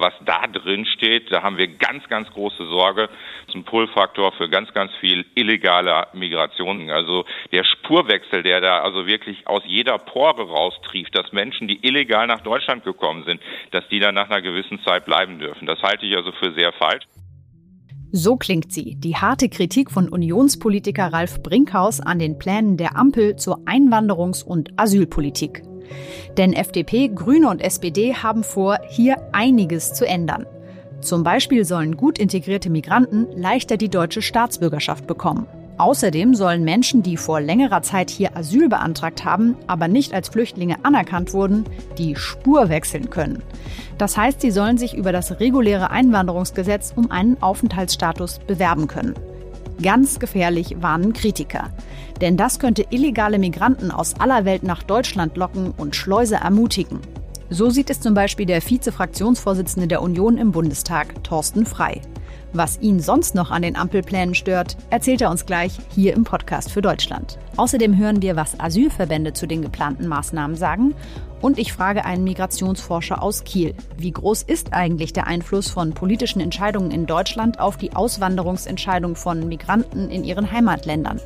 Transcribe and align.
was 0.00 0.14
da 0.24 0.46
drin 0.46 0.86
steht, 0.86 1.30
da 1.32 1.42
haben 1.42 1.58
wir 1.58 1.68
ganz, 1.68 2.06
ganz 2.08 2.28
große 2.30 2.66
Sorge. 2.66 3.08
Das 3.46 3.48
ist 3.48 3.54
ein 3.54 3.64
Pull-Faktor 3.64 4.32
für 4.32 4.48
ganz, 4.48 4.72
ganz 4.72 4.92
viel 5.00 5.24
illegale 5.34 6.06
Migration. 6.12 6.90
Also 6.90 7.24
der 7.52 7.64
Spurwechsel, 7.64 8.42
der 8.42 8.60
da 8.60 8.80
also 8.80 9.06
wirklich 9.06 9.46
aus 9.46 9.62
jeder 9.66 9.98
Pore 9.98 10.42
raustrieft, 10.42 11.16
dass 11.16 11.32
Menschen, 11.32 11.68
die 11.68 11.84
illegal 11.86 12.26
nach 12.26 12.40
Deutschland 12.40 12.84
gekommen 12.84 13.24
sind, 13.24 13.40
dass 13.70 13.86
die 13.88 14.00
dann 14.00 14.14
nach 14.14 14.30
einer 14.30 14.42
gewissen 14.42 14.80
Zeit 14.84 15.04
bleiben 15.04 15.38
dürfen. 15.38 15.66
Das 15.66 15.82
halte 15.82 16.06
ich 16.06 16.16
also 16.16 16.32
für 16.32 16.52
sehr 16.52 16.72
falsch. 16.72 17.04
So 18.10 18.36
klingt 18.36 18.72
sie, 18.72 18.96
die 18.96 19.16
harte 19.16 19.50
Kritik 19.50 19.90
von 19.90 20.08
Unionspolitiker 20.08 21.12
Ralf 21.12 21.42
Brinkhaus 21.42 22.00
an 22.00 22.18
den 22.18 22.38
Plänen 22.38 22.78
der 22.78 22.96
Ampel 22.96 23.36
zur 23.36 23.58
Einwanderungs- 23.66 24.42
und 24.42 24.70
Asylpolitik. 24.78 25.62
Denn 26.36 26.52
FDP, 26.52 27.08
Grüne 27.08 27.48
und 27.48 27.60
SPD 27.62 28.14
haben 28.14 28.44
vor, 28.44 28.78
hier 28.88 29.16
einiges 29.32 29.92
zu 29.92 30.06
ändern. 30.06 30.46
Zum 31.00 31.22
Beispiel 31.22 31.64
sollen 31.64 31.96
gut 31.96 32.18
integrierte 32.18 32.70
Migranten 32.70 33.26
leichter 33.34 33.76
die 33.76 33.88
deutsche 33.88 34.22
Staatsbürgerschaft 34.22 35.06
bekommen. 35.06 35.46
Außerdem 35.78 36.34
sollen 36.34 36.64
Menschen, 36.64 37.04
die 37.04 37.16
vor 37.16 37.40
längerer 37.40 37.82
Zeit 37.82 38.10
hier 38.10 38.36
Asyl 38.36 38.68
beantragt 38.68 39.24
haben, 39.24 39.56
aber 39.68 39.86
nicht 39.86 40.12
als 40.12 40.28
Flüchtlinge 40.28 40.84
anerkannt 40.84 41.32
wurden, 41.32 41.64
die 41.98 42.16
Spur 42.16 42.68
wechseln 42.68 43.10
können. 43.10 43.42
Das 43.96 44.16
heißt, 44.16 44.40
sie 44.40 44.50
sollen 44.50 44.76
sich 44.76 44.94
über 44.94 45.12
das 45.12 45.38
reguläre 45.38 45.90
Einwanderungsgesetz 45.90 46.92
um 46.96 47.12
einen 47.12 47.40
Aufenthaltsstatus 47.40 48.40
bewerben 48.40 48.88
können. 48.88 49.14
Ganz 49.80 50.18
gefährlich 50.18 50.82
warnen 50.82 51.12
Kritiker. 51.12 51.70
Denn 52.20 52.36
das 52.36 52.58
könnte 52.58 52.86
illegale 52.90 53.38
Migranten 53.38 53.90
aus 53.90 54.14
aller 54.18 54.44
Welt 54.44 54.62
nach 54.62 54.82
Deutschland 54.82 55.36
locken 55.36 55.72
und 55.76 55.94
Schleuse 55.94 56.36
ermutigen. 56.36 57.00
So 57.50 57.70
sieht 57.70 57.90
es 57.90 58.00
zum 58.00 58.14
Beispiel 58.14 58.46
der 58.46 58.60
Vize-Fraktionsvorsitzende 58.60 59.88
der 59.88 60.02
Union 60.02 60.36
im 60.36 60.52
Bundestag, 60.52 61.22
Thorsten 61.24 61.64
Frei. 61.64 62.02
Was 62.52 62.80
ihn 62.80 62.98
sonst 63.00 63.34
noch 63.34 63.50
an 63.50 63.62
den 63.62 63.76
Ampelplänen 63.76 64.34
stört, 64.34 64.76
erzählt 64.90 65.20
er 65.20 65.30
uns 65.30 65.44
gleich 65.44 65.72
hier 65.94 66.14
im 66.14 66.24
Podcast 66.24 66.70
für 66.72 66.80
Deutschland. 66.80 67.38
Außerdem 67.56 67.96
hören 67.96 68.22
wir, 68.22 68.36
was 68.36 68.58
Asylverbände 68.58 69.34
zu 69.34 69.46
den 69.46 69.60
geplanten 69.60 70.08
Maßnahmen 70.08 70.56
sagen. 70.56 70.94
Und 71.40 71.58
ich 71.58 71.72
frage 71.72 72.04
einen 72.04 72.24
Migrationsforscher 72.24 73.22
aus 73.22 73.44
Kiel, 73.44 73.74
wie 73.96 74.10
groß 74.10 74.42
ist 74.42 74.72
eigentlich 74.72 75.12
der 75.12 75.26
Einfluss 75.26 75.68
von 75.70 75.92
politischen 75.92 76.40
Entscheidungen 76.40 76.90
in 76.90 77.06
Deutschland 77.06 77.60
auf 77.60 77.76
die 77.76 77.94
Auswanderungsentscheidung 77.94 79.14
von 79.14 79.46
Migranten 79.46 80.08
in 80.10 80.24
ihren 80.24 80.50
Heimatländern? 80.50 81.20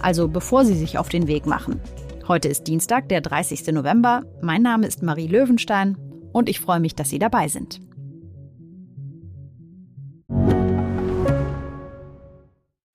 Also 0.00 0.28
bevor 0.28 0.64
sie 0.64 0.76
sich 0.76 0.96
auf 0.96 1.08
den 1.08 1.26
Weg 1.26 1.44
machen. 1.44 1.80
Heute 2.28 2.48
ist 2.48 2.66
Dienstag, 2.66 3.08
der 3.08 3.20
30. 3.20 3.66
November. 3.72 4.22
Mein 4.42 4.62
Name 4.62 4.86
ist 4.86 5.02
Marie 5.02 5.26
Löwenstein 5.26 5.96
und 6.32 6.48
ich 6.48 6.60
freue 6.60 6.80
mich, 6.80 6.94
dass 6.94 7.10
Sie 7.10 7.18
dabei 7.18 7.48
sind. 7.48 7.80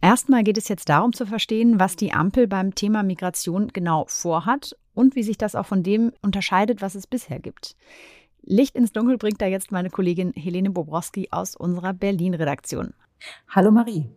Erstmal 0.00 0.42
geht 0.42 0.58
es 0.58 0.68
jetzt 0.68 0.88
darum 0.88 1.12
zu 1.12 1.26
verstehen, 1.26 1.78
was 1.78 1.96
die 1.96 2.12
Ampel 2.12 2.48
beim 2.48 2.74
Thema 2.74 3.02
Migration 3.02 3.68
genau 3.68 4.04
vorhat 4.08 4.76
und 4.94 5.14
wie 5.14 5.22
sich 5.22 5.38
das 5.38 5.54
auch 5.54 5.66
von 5.66 5.82
dem 5.82 6.12
unterscheidet, 6.22 6.82
was 6.82 6.94
es 6.94 7.06
bisher 7.06 7.38
gibt. 7.38 7.76
Licht 8.42 8.74
ins 8.74 8.92
Dunkel 8.92 9.16
bringt 9.16 9.40
da 9.40 9.46
jetzt 9.46 9.70
meine 9.70 9.90
Kollegin 9.90 10.32
Helene 10.34 10.70
Bobrowski 10.70 11.28
aus 11.30 11.54
unserer 11.54 11.92
Berlin-Redaktion. 11.92 12.94
Hallo 13.48 13.70
Marie. 13.70 14.10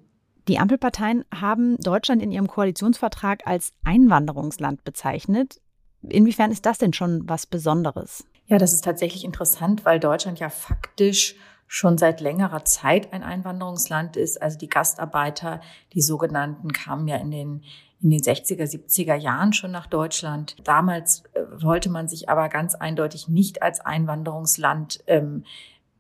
Die 0.48 0.58
Ampelparteien 0.58 1.24
haben 1.34 1.78
Deutschland 1.78 2.22
in 2.22 2.32
ihrem 2.32 2.48
Koalitionsvertrag 2.48 3.46
als 3.46 3.72
Einwanderungsland 3.84 4.84
bezeichnet. 4.84 5.62
Inwiefern 6.02 6.52
ist 6.52 6.66
das 6.66 6.80
denn 6.80 6.94
schon 6.94 7.30
was 7.30 7.46
Besonderes? 7.46 8.26
Ja, 8.48 8.58
das 8.58 8.74
ist 8.74 8.84
tatsächlich 8.84 9.24
interessant, 9.24 9.86
weil 9.86 10.00
Deutschland 10.00 10.40
ja 10.40 10.50
faktisch 10.50 11.36
schon 11.68 11.98
seit 11.98 12.22
längerer 12.22 12.66
Zeit 12.66 13.12
ein 13.14 13.24
Einwanderungsland 13.24 14.18
ist. 14.18 14.42
Also 14.42 14.58
die 14.58 14.70
Gastarbeiter, 14.70 15.62
die 15.94 16.02
sogenannten, 16.02 16.72
kamen 16.72 17.08
ja 17.08 17.18
in 17.18 17.32
den 17.32 17.64
in 18.02 18.12
den 18.12 18.20
60er, 18.20 18.66
70er 18.66 19.16
Jahren 19.16 19.54
schon 19.54 19.72
nach 19.72 19.88
Deutschland. 19.88 20.58
Damals 20.64 21.24
äh, 21.34 21.64
wollte 21.64 21.90
man 21.90 22.08
sich 22.08 22.30
aber 22.30 22.50
ganz 22.50 22.76
eindeutig 22.76 23.28
nicht 23.30 23.64
als 23.64 23.80
Einwanderungsland 23.80 25.04
ähm, 25.08 25.44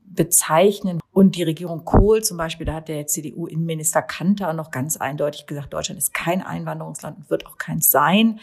bezeichnen. 0.03 0.99
Und 1.11 1.35
die 1.35 1.43
Regierung 1.43 1.83
Kohl 1.83 2.23
zum 2.23 2.37
Beispiel, 2.37 2.65
da 2.65 2.75
hat 2.75 2.89
der 2.89 3.07
CDU-Innenminister 3.07 4.01
Kanter 4.01 4.53
noch 4.53 4.69
ganz 4.69 4.97
eindeutig 4.97 5.47
gesagt, 5.47 5.73
Deutschland 5.73 5.97
ist 5.97 6.13
kein 6.13 6.41
Einwanderungsland 6.41 7.17
und 7.17 7.29
wird 7.29 7.47
auch 7.47 7.57
keins 7.57 7.89
sein. 7.89 8.39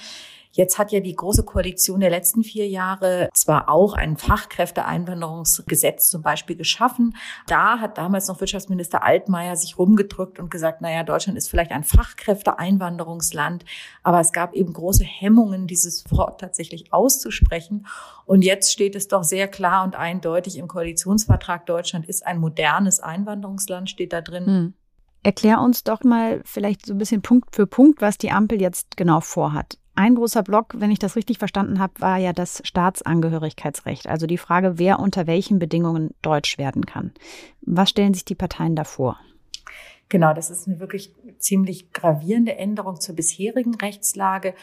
Jetzt 0.55 0.79
hat 0.79 0.93
ja 0.93 1.01
die 1.01 1.17
Große 1.17 1.45
Koalition 1.45 2.01
der 2.01 2.11
letzten 2.11 2.45
vier 2.45 2.69
Jahre 2.69 3.31
zwar 3.33 3.71
auch 3.71 3.95
ein 3.95 4.19
Fachkräfteeinwanderungsgesetz 4.19 6.11
zum 6.11 6.21
Beispiel 6.21 6.57
geschaffen. 6.57 7.17
Da 7.47 7.81
hat 7.81 7.97
damals 7.97 8.29
noch 8.29 8.39
Wirtschaftsminister 8.39 9.03
Altmaier 9.03 9.57
sich 9.57 9.79
rumgedrückt 9.79 10.39
und 10.39 10.51
gesagt, 10.51 10.83
naja, 10.83 11.05
Deutschland 11.05 11.39
ist 11.39 11.49
vielleicht 11.49 11.71
ein 11.71 11.85
Fachkräfteeinwanderungsland, 11.85 13.65
aber 14.03 14.21
es 14.21 14.33
gab 14.33 14.53
eben 14.53 14.75
große 14.75 15.05
Hemmungen, 15.05 15.67
dieses 15.67 16.05
Wort 16.11 16.41
tatsächlich 16.41 16.93
auszusprechen. 16.93 17.87
Und 18.27 18.43
jetzt 18.43 18.73
steht 18.73 18.95
es 18.95 19.09
doch 19.09 19.25
sehr 19.25 19.49
klar 19.49 19.85
und 19.85 19.97
eindeutig 19.97 20.59
im 20.59 20.69
Koalitionsvertrag, 20.69 21.65
Deutschland 21.65 22.07
ist 22.07 22.27
ein 22.27 22.39
modernes 22.39 23.01
Einwanderungsland, 23.01 23.89
steht 23.89 24.13
da 24.13 24.21
drin. 24.21 24.47
Hm. 24.47 24.75
Erklär 25.23 25.61
uns 25.61 25.85
doch 25.85 26.03
mal 26.03 26.43
vielleicht 26.45 26.85
so 26.85 26.95
ein 26.95 26.99
bisschen 26.99 27.23
Punkt 27.23 27.55
für 27.55 27.67
Punkt, 27.67 28.01
was 28.01 28.19
die 28.19 28.33
Ampel 28.33 28.61
jetzt 28.61 28.97
genau 28.97 29.21
vorhat. 29.21 29.79
Ein 29.95 30.15
großer 30.15 30.43
Block, 30.43 30.75
wenn 30.79 30.91
ich 30.91 30.99
das 30.99 31.17
richtig 31.17 31.39
verstanden 31.39 31.79
habe, 31.79 32.01
war 32.01 32.17
ja 32.17 32.33
das 32.33 32.63
Staatsangehörigkeitsrecht, 32.65 34.07
also 34.07 34.27
die 34.27 34.39
Frage, 34.39 34.79
wer 34.79 34.99
unter 34.99 35.27
welchen 35.27 35.59
Bedingungen 35.59 36.15
deutsch 36.23 36.57
werden 36.57 36.87
kann. 36.87 37.13
Was 37.61 37.91
stellen 37.91 38.15
sich 38.15 38.25
die 38.25 38.35
Parteien 38.35 38.75
da 38.75 38.85
vor? 38.85 39.19
Genau, 40.09 40.35
das 40.35 40.51
ist 40.51 40.67
eine 40.67 40.79
wirklich 40.79 41.15
ziemlich 41.39 41.93
gravierende 41.93 42.57
Änderung 42.57 43.01
zur 43.01 43.17
bisherigen 43.17 43.75
Rechtslage 43.75 44.55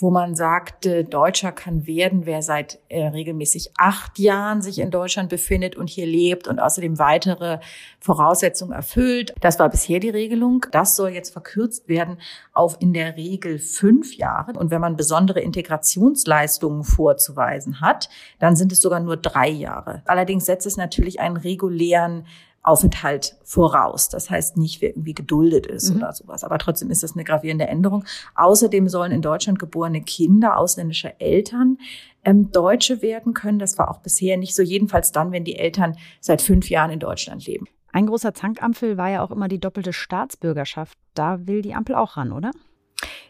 wo 0.00 0.10
man 0.10 0.36
sagte, 0.36 1.04
Deutscher 1.04 1.50
kann 1.50 1.86
werden, 1.86 2.24
wer 2.24 2.40
seit 2.40 2.78
äh, 2.88 3.08
regelmäßig 3.08 3.72
acht 3.76 4.18
Jahren 4.18 4.62
sich 4.62 4.78
in 4.78 4.92
Deutschland 4.92 5.28
befindet 5.28 5.74
und 5.76 5.90
hier 5.90 6.06
lebt 6.06 6.46
und 6.46 6.60
außerdem 6.60 6.98
weitere 6.98 7.58
Voraussetzungen 7.98 8.72
erfüllt. 8.72 9.34
Das 9.40 9.58
war 9.58 9.68
bisher 9.68 9.98
die 9.98 10.10
Regelung. 10.10 10.64
Das 10.70 10.94
soll 10.94 11.10
jetzt 11.10 11.30
verkürzt 11.30 11.88
werden 11.88 12.18
auf 12.52 12.76
in 12.80 12.92
der 12.92 13.16
Regel 13.16 13.58
fünf 13.58 14.16
Jahre. 14.16 14.52
Und 14.52 14.70
wenn 14.70 14.80
man 14.80 14.96
besondere 14.96 15.40
Integrationsleistungen 15.40 16.84
vorzuweisen 16.84 17.80
hat, 17.80 18.08
dann 18.38 18.54
sind 18.54 18.70
es 18.70 18.80
sogar 18.80 19.00
nur 19.00 19.16
drei 19.16 19.48
Jahre. 19.48 20.02
Allerdings 20.04 20.46
setzt 20.46 20.66
es 20.66 20.76
natürlich 20.76 21.18
einen 21.18 21.36
regulären 21.36 22.24
Aufenthalt 22.68 23.36
voraus. 23.44 24.10
Das 24.10 24.28
heißt 24.28 24.58
nicht, 24.58 24.82
wer 24.82 24.90
irgendwie 24.90 25.14
geduldet 25.14 25.66
ist 25.66 25.90
mhm. 25.90 25.96
oder 25.96 26.12
sowas. 26.12 26.44
Aber 26.44 26.58
trotzdem 26.58 26.90
ist 26.90 27.02
das 27.02 27.14
eine 27.14 27.24
gravierende 27.24 27.66
Änderung. 27.66 28.04
Außerdem 28.34 28.88
sollen 28.88 29.10
in 29.10 29.22
Deutschland 29.22 29.58
geborene 29.58 30.02
Kinder 30.02 30.58
ausländischer 30.58 31.18
Eltern 31.18 31.78
ähm, 32.24 32.52
Deutsche 32.52 33.00
werden 33.00 33.32
können. 33.32 33.58
Das 33.58 33.78
war 33.78 33.90
auch 33.90 34.00
bisher 34.00 34.36
nicht 34.36 34.54
so. 34.54 34.62
Jedenfalls 34.62 35.12
dann, 35.12 35.32
wenn 35.32 35.44
die 35.44 35.56
Eltern 35.56 35.96
seit 36.20 36.42
fünf 36.42 36.68
Jahren 36.68 36.90
in 36.90 37.00
Deutschland 37.00 37.46
leben. 37.46 37.66
Ein 37.90 38.06
großer 38.06 38.34
Zankampfel 38.34 38.98
war 38.98 39.08
ja 39.08 39.22
auch 39.22 39.30
immer 39.30 39.48
die 39.48 39.60
doppelte 39.60 39.94
Staatsbürgerschaft. 39.94 40.98
Da 41.14 41.46
will 41.46 41.62
die 41.62 41.74
Ampel 41.74 41.94
auch 41.94 42.18
ran, 42.18 42.32
oder? 42.32 42.50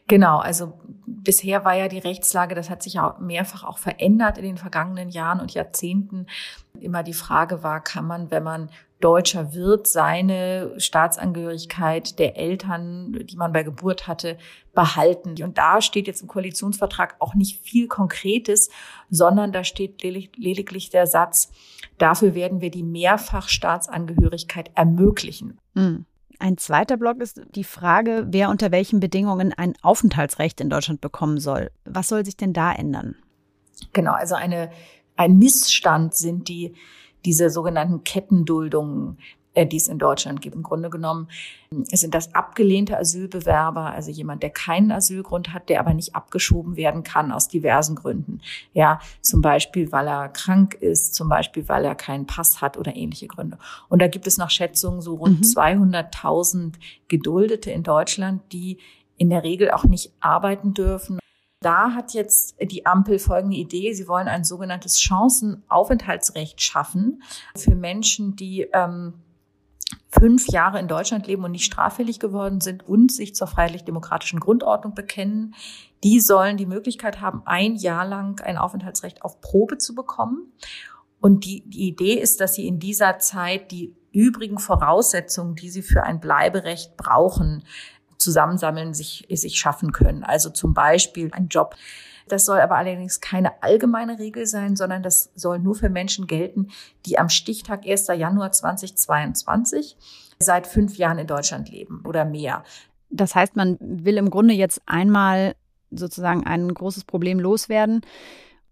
Genau, 0.09 0.39
also 0.39 0.73
bisher 1.07 1.65
war 1.67 1.75
ja 1.75 1.87
die 1.87 1.99
Rechtslage, 1.99 2.55
das 2.55 2.71
hat 2.71 2.83
sich 2.83 2.95
ja 2.95 3.17
mehrfach 3.21 3.63
auch 3.63 3.77
verändert 3.77 4.39
in 4.39 4.45
den 4.45 4.57
vergangenen 4.57 5.11
Jahren 5.11 5.39
und 5.39 5.53
Jahrzehnten. 5.53 6.27
Immer 6.81 7.03
die 7.03 7.13
Frage 7.13 7.63
war, 7.63 7.85
kann 7.85 8.07
man, 8.07 8.31
wenn 8.31 8.43
man 8.43 8.71
Deutscher 9.01 9.55
wird, 9.55 9.87
seine 9.87 10.75
Staatsangehörigkeit 10.79 12.19
der 12.19 12.37
Eltern, 12.37 13.13
die 13.13 13.37
man 13.37 13.53
bei 13.53 13.63
Geburt 13.63 14.09
hatte, 14.09 14.39
behalten. 14.75 15.41
Und 15.43 15.57
da 15.57 15.81
steht 15.81 16.09
jetzt 16.09 16.23
im 16.23 16.29
Koalitionsvertrag 16.29 17.17
auch 17.21 17.35
nicht 17.35 17.61
viel 17.63 17.87
Konkretes, 17.87 18.71
sondern 19.09 19.53
da 19.53 19.63
steht 19.63 20.03
lediglich 20.03 20.91
der 20.91 21.07
Satz, 21.07 21.53
dafür 21.99 22.35
werden 22.35 22.61
wir 22.61 22.71
die 22.71 22.83
Mehrfachstaatsangehörigkeit 22.83 24.71
ermöglichen. 24.75 25.59
Mhm. 25.75 26.05
Ein 26.41 26.57
zweiter 26.57 26.97
Block 26.97 27.21
ist 27.21 27.41
die 27.55 27.65
Frage, 27.65 28.27
wer 28.29 28.49
unter 28.49 28.71
welchen 28.71 29.01
Bedingungen 29.01 29.53
ein 29.53 29.75
Aufenthaltsrecht 29.83 30.61
in 30.61 30.71
Deutschland 30.71 31.01
bekommen 31.01 31.39
soll. 31.39 31.71
Was 31.85 32.09
soll 32.09 32.25
sich 32.25 32.37
denn 32.37 32.53
da 32.53 32.73
ändern? 32.73 33.17
Genau, 33.93 34.13
also 34.13 34.37
eine, 34.37 34.71
ein 35.17 35.39
Missstand 35.39 36.15
sind 36.15 36.49
die, 36.49 36.75
diese 37.25 37.51
sogenannten 37.51 38.05
Kettenduldungen, 38.05 39.19
äh, 39.59 39.67
die 39.67 39.77
es 39.77 39.89
in 39.89 39.99
Deutschland 39.99 40.41
gibt. 40.41 40.55
Im 40.55 40.63
Grunde 40.63 40.89
genommen 40.89 41.29
sind 41.71 42.15
das 42.15 42.35
abgelehnte 42.35 42.97
Asylbewerber, 42.97 43.91
also 43.91 44.11
jemand, 44.11 44.43
der 44.43 44.51
keinen 44.51 44.93
Asylgrund 44.93 45.53
hat, 45.53 45.69
der 45.69 45.81
aber 45.81 45.95
nicht 45.95 46.15
abgeschoben 46.15 46.77
werden 46.77 47.03
kann 47.03 47.33
aus 47.33 47.49
diversen 47.49 47.97
Gründen. 47.97 48.41
Ja, 48.73 49.01
zum 49.21 49.43
Beispiel, 49.43 49.91
weil 49.91 50.07
er 50.07 50.29
krank 50.29 50.75
ist, 50.75 51.15
zum 51.15 51.29
Beispiel, 51.29 51.69
weil 51.69 51.85
er 51.85 51.95
keinen 51.95 52.27
Pass 52.27 52.61
hat 52.61 52.77
oder 52.77 52.95
ähnliche 52.95 53.27
Gründe. 53.27 53.59
Und 53.89 54.01
da 54.01 54.07
gibt 54.07 54.27
es 54.27 54.39
nach 54.39 54.51
Schätzungen 54.51 55.01
so 55.01 55.17
rund 55.17 55.41
mhm. 55.41 55.45
200.000 55.45 56.75
Geduldete 57.09 57.71
in 57.71 57.83
Deutschland, 57.83 58.43
die 58.53 58.79
in 59.17 59.31
der 59.31 59.43
Regel 59.43 59.73
auch 59.73 59.85
nicht 59.85 60.13
arbeiten 60.21 60.73
dürfen. 60.73 61.19
Da 61.61 61.93
hat 61.93 62.15
jetzt 62.15 62.57
die 62.61 62.87
Ampel 62.87 63.19
folgende 63.19 63.57
Idee. 63.57 63.93
Sie 63.93 64.07
wollen 64.07 64.29
ein 64.29 64.45
sogenanntes 64.45 65.01
Chancenaufenthaltsrecht 65.01 66.63
schaffen 66.63 67.23
für 67.57 67.75
Menschen, 67.75 68.37
die 68.37 68.69
ähm, 68.73 69.15
fünf 70.11 70.49
Jahre 70.49 70.79
in 70.79 70.87
Deutschland 70.87 71.27
leben 71.27 71.45
und 71.45 71.53
nicht 71.53 71.65
straffällig 71.65 72.21
geworden 72.21 72.61
sind 72.61 72.87
und 72.87 73.11
sich 73.11 73.35
zur 73.35 73.49
freiheitlich-demokratischen 73.49 74.39
Grundordnung 74.39 74.95
bekennen, 74.95 75.55
die 76.05 76.21
sollen 76.21 76.57
die 76.57 76.67
Möglichkeit 76.67 77.21
haben, 77.21 77.43
ein 77.45 77.75
Jahr 77.75 78.07
lang 78.07 78.41
ein 78.41 78.57
Aufenthaltsrecht 78.57 79.23
auf 79.23 79.41
Probe 79.41 79.79
zu 79.79 79.95
bekommen. 79.95 80.53
Und 81.21 81.45
die, 81.45 81.69
die 81.69 81.89
Idee 81.89 82.15
ist, 82.15 82.41
dass 82.41 82.55
sie 82.55 82.69
in 82.69 82.79
dieser 82.79 83.19
Zeit 83.19 83.73
die 83.73 83.97
übrigen 84.13 84.59
Voraussetzungen, 84.59 85.57
die 85.57 85.69
sie 85.69 85.83
für 85.83 86.05
ein 86.05 86.21
Bleiberecht 86.21 86.97
brauchen, 86.97 87.65
zusammensammeln, 88.19 88.95
sich, 88.95 89.27
sich 89.31 89.59
schaffen 89.59 89.93
können. 89.93 90.25
Also 90.25 90.51
zum 90.51 90.75
Beispiel 90.75 91.31
ein 91.33 91.49
Job, 91.49 91.75
das 92.29 92.45
soll 92.45 92.61
aber 92.61 92.77
allerdings 92.77 93.21
keine 93.21 93.63
allgemeine 93.63 94.19
Regel 94.19 94.47
sein, 94.47 94.77
sondern 94.77 95.03
das 95.03 95.31
soll 95.35 95.59
nur 95.59 95.75
für 95.75 95.89
Menschen 95.89 96.27
gelten, 96.27 96.69
die 97.07 97.19
am 97.19 97.29
Stichtag 97.29 97.87
1. 97.87 98.09
Januar 98.09 98.53
2022 98.53 99.97
seit 100.39 100.67
fünf 100.67 100.97
Jahren 100.97 101.19
in 101.19 101.27
Deutschland 101.27 101.71
leben 101.71 102.03
oder 102.07 102.25
mehr. 102.25 102.65
Das 103.11 103.35
heißt, 103.35 103.57
man 103.57 103.79
will 103.81 104.19
im 104.19 104.31
Grunde 104.31 104.55
jetzt 104.55 104.83
einmal 104.87 105.55
sozusagen 105.91 106.47
ein 106.47 106.73
großes 106.73 107.05
Problem 107.05 107.41
loswerden. 107.41 108.03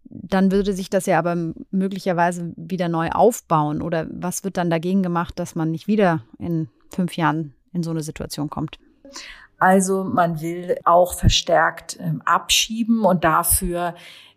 Dann 0.04 0.52
würde 0.52 0.72
sich 0.72 0.90
das 0.90 1.06
ja 1.06 1.18
aber 1.18 1.34
möglicherweise 1.70 2.52
wieder 2.56 2.88
neu 2.88 3.10
aufbauen. 3.10 3.82
Oder 3.82 4.06
was 4.10 4.44
wird 4.44 4.56
dann 4.56 4.70
dagegen 4.70 5.02
gemacht, 5.02 5.38
dass 5.38 5.54
man 5.54 5.70
nicht 5.70 5.88
wieder 5.88 6.22
in 6.38 6.68
fünf 6.90 7.16
Jahren 7.16 7.54
in 7.72 7.82
so 7.82 7.90
eine 7.90 8.02
Situation 8.02 8.50
kommt? 8.50 8.78
Also 9.58 10.04
man 10.04 10.40
will 10.40 10.76
auch 10.84 11.14
verstärkt 11.14 11.98
ähm, 12.00 12.22
abschieben 12.24 13.04
und 13.04 13.24
dafür 13.24 13.94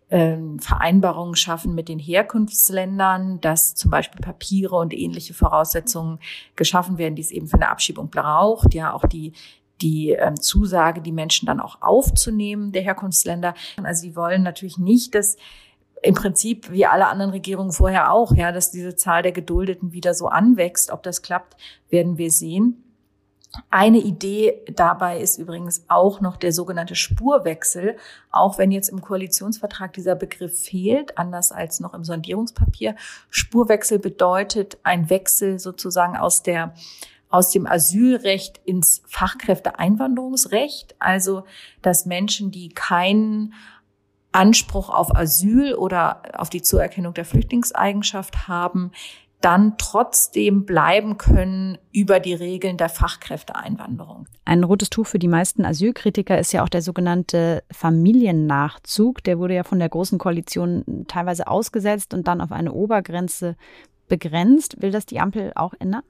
ähm, 0.10 0.60
Vereinbarungen 0.60 1.36
schaffen 1.36 1.76
mit 1.76 1.90
den 1.90 2.00
Herkunftsländern, 2.00 3.42
dass 3.42 3.76
zum 3.76 3.92
Beispiel 3.92 4.22
Papiere 4.22 4.76
und 4.76 4.94
ähnliche 4.94 5.34
Voraussetzungen 5.34 6.20
geschaffen 6.56 6.98
werden, 6.98 7.16
die 7.16 7.22
es 7.22 7.32
eben 7.32 7.48
für 7.48 7.58
eine 7.58 7.70
Abschiebung 7.70 8.10
braucht. 8.10 8.74
Ja, 8.74 8.94
auch 8.94 9.06
die 9.06 9.34
die 9.82 10.10
ähm, 10.10 10.40
Zusage, 10.40 11.02
die 11.02 11.14
Menschen 11.14 11.46
dann 11.46 11.62
auch 11.62 11.82
aufzunehmen 11.82 12.74
der 12.74 12.82
Herkunftsländer. 12.82 13.54
Also 13.82 14.02
sie 14.02 14.16
wollen 14.16 14.44
natürlich 14.44 14.78
nicht, 14.78 15.16
dass 15.16 15.38
im 16.02 16.16
Prinzip 16.16 16.72
wie 16.72 16.86
alle 16.86 17.08
anderen 17.08 17.32
Regierungen 17.32 17.72
vorher 17.72 18.12
auch, 18.12 18.34
ja, 18.34 18.52
dass 18.52 18.72
diese 18.72 18.96
Zahl 18.96 19.22
der 19.22 19.32
Geduldeten 19.32 19.92
wieder 19.92 20.14
so 20.14 20.28
anwächst. 20.28 20.92
Ob 20.92 21.04
das 21.04 21.22
klappt, 21.22 21.56
werden 21.90 22.18
wir 22.18 22.32
sehen. 22.32 22.84
Eine 23.72 23.98
Idee 23.98 24.62
dabei 24.72 25.20
ist 25.20 25.40
übrigens 25.40 25.84
auch 25.88 26.22
noch 26.22 26.38
der 26.38 26.52
sogenannte 26.54 26.96
Spurwechsel, 26.96 27.98
auch 28.32 28.60
wenn 28.60 28.72
jetzt 28.72 28.90
im 28.90 29.02
Koalitionsvertrag 29.02 29.92
dieser 29.94 30.16
Begriff 30.16 30.66
fehlt, 30.66 31.18
anders 31.18 31.52
als 31.52 31.80
noch 31.80 31.96
im 31.96 32.04
Sondierungspapier. 32.04 32.96
Spurwechsel 33.32 33.98
bedeutet 33.98 34.78
ein 34.84 35.10
Wechsel 35.10 35.58
sozusagen 35.58 36.16
aus 36.16 36.44
der 36.44 36.74
aus 37.32 37.52
dem 37.52 37.68
Asylrecht 37.68 38.60
ins 38.66 39.04
Fachkräfteeinwanderungsrecht, 39.06 40.96
also 40.98 41.44
dass 41.84 42.08
Menschen, 42.08 42.50
die 42.50 42.70
keinen 42.70 43.54
Anspruch 44.32 44.90
auf 44.90 45.16
Asyl 45.16 45.76
oder 45.76 46.24
auf 46.40 46.50
die 46.50 46.64
Zuerkennung 46.64 47.14
der 47.14 47.26
Flüchtlingseigenschaft 47.26 48.48
haben, 48.48 48.92
dann 49.42 49.78
trotzdem 49.78 50.66
bleiben 50.66 51.18
können 51.18 51.78
über 51.94 52.20
die 52.20 52.34
Regeln 52.34 52.78
der 52.78 52.90
Fachkräfteeinwanderung. 52.90 54.28
Ein 54.46 54.64
rotes 54.64 54.90
Tuch 54.90 55.08
für 55.08 55.20
die 55.20 55.28
meisten 55.28 55.66
Asylkritiker 55.66 56.38
ist 56.38 56.52
ja 56.52 56.64
auch 56.64 56.70
der 56.70 56.82
sogenannte 56.82 57.64
Familiennachzug. 57.72 59.24
Der 59.24 59.40
wurde 59.40 59.56
ja 59.56 59.64
von 59.64 59.80
der 59.80 59.90
Großen 59.90 60.18
Koalition 60.18 61.06
teilweise 61.08 61.48
ausgesetzt 61.48 62.14
und 62.14 62.28
dann 62.28 62.42
auf 62.42 62.52
eine 62.52 62.74
Obergrenze 62.74 63.56
begrenzt. 64.10 64.82
Will 64.82 64.92
das 64.92 65.06
die 65.06 65.20
Ampel 65.20 65.54
auch 65.56 65.74
ändern? 65.80 66.04